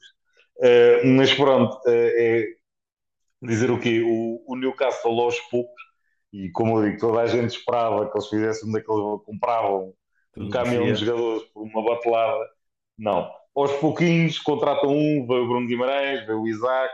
[0.57, 2.56] Uh, mas pronto, uh, é
[3.41, 4.01] dizer o quê?
[4.01, 5.81] O, o Newcastle aos poucos,
[6.33, 9.93] e como eu digo, toda a gente esperava que eles fizessem daqueles compravam
[10.35, 12.49] um caminhão de jogadores por uma batelada.
[12.97, 13.31] Não.
[13.55, 16.93] Aos pouquinhos contratam um, veio o Bruno Guimarães, veio o Isaac,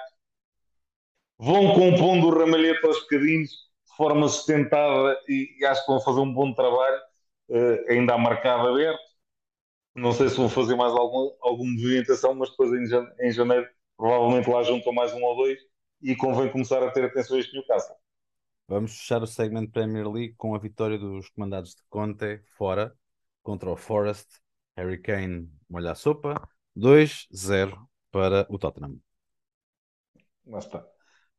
[1.37, 6.21] vão compondo o ramalhete aos bocadinhos de forma sustentada e, e, acho que vão fazer
[6.21, 7.01] um bom trabalho.
[7.49, 9.03] Uh, ainda há mercado aberto.
[9.95, 13.67] Não sei se vão fazer mais algum, alguma movimentação, mas depois em, em janeiro
[13.97, 15.59] provavelmente lá juntam mais um ou dois
[16.03, 17.95] e convém começar a ter atenção a este Newcastle.
[18.67, 22.93] Vamos fechar o segmento Premier League com a vitória dos comandados de Conte fora
[23.41, 24.27] contra o Forest.
[24.75, 26.47] Harry Kane molha a sopa.
[26.75, 27.77] 2-0
[28.11, 28.99] para o Tottenham.
[30.45, 30.85] Lá está.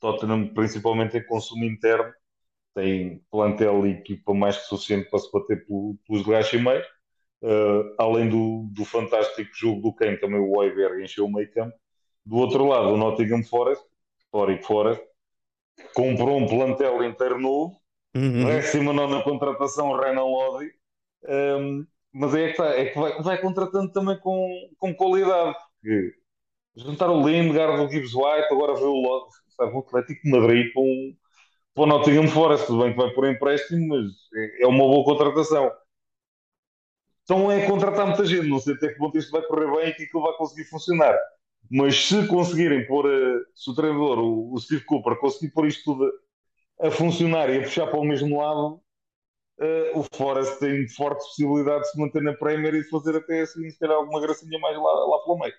[0.00, 2.12] Tottenham, principalmente em consumo interno,
[2.74, 6.84] tem plantel e equipa mais que suficiente para se bater pelos gajos e meio.
[7.42, 11.76] Uh, além do, do fantástico jogo do Kane, também o Oiberg encheu o meio campo.
[12.24, 13.84] Do outro lado, o Nottingham Forest,
[14.34, 15.04] histórico Forest,
[15.94, 17.80] comprou um plantel inteiro novo,
[18.16, 18.44] uhum.
[18.46, 20.72] décima nona contratação, Renan Lodi,
[21.24, 26.14] um, mas é que, tá, é que vai, vai, contratando também com, com qualidade, porque
[26.76, 30.82] juntar o Lindgard, o Gibbs White, agora vê o Lodi, sabe, o Atlético Madrid para,
[30.82, 31.16] um,
[31.72, 35.04] para o Nottingham Forest, tudo bem que vai por empréstimo, mas é, é uma boa
[35.04, 35.70] contratação.
[37.22, 39.94] Então é contratar muita gente, não sei até que ponto isto vai correr bem e
[39.94, 41.16] que aquilo vai conseguir funcionar.
[41.70, 46.12] Mas se conseguirem pôr, eh, se o treinador, o, Steve Cooper, conseguir pôr isto tudo
[46.80, 48.80] a, funcionar e a puxar para o mesmo lado,
[49.58, 53.42] uh, o Forest tem forte possibilidade de se manter na Premier e de fazer até
[53.42, 55.54] assim, se calhar, alguma gracinha mais lá, lá pelo meio.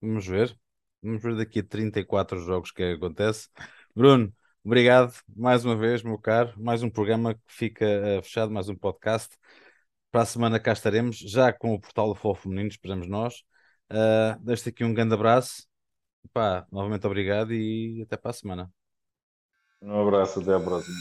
[0.00, 0.56] Vamos ver.
[1.02, 3.48] Vamos ver daqui a 34 jogos que, é que acontece.
[3.94, 4.32] Bruno,
[4.64, 6.52] obrigado mais uma vez, meu caro.
[6.56, 7.84] Mais um programa que fica
[8.18, 9.36] uh, fechado, mais um podcast.
[10.10, 13.44] Para a semana cá estaremos, já com o portal do Futebol Feminino, esperamos nós.
[13.90, 15.66] Uh, Deixo-te aqui um grande abraço.
[16.32, 18.72] Pá, novamente obrigado e até para a semana.
[19.82, 20.96] Um abraço, até à próxima.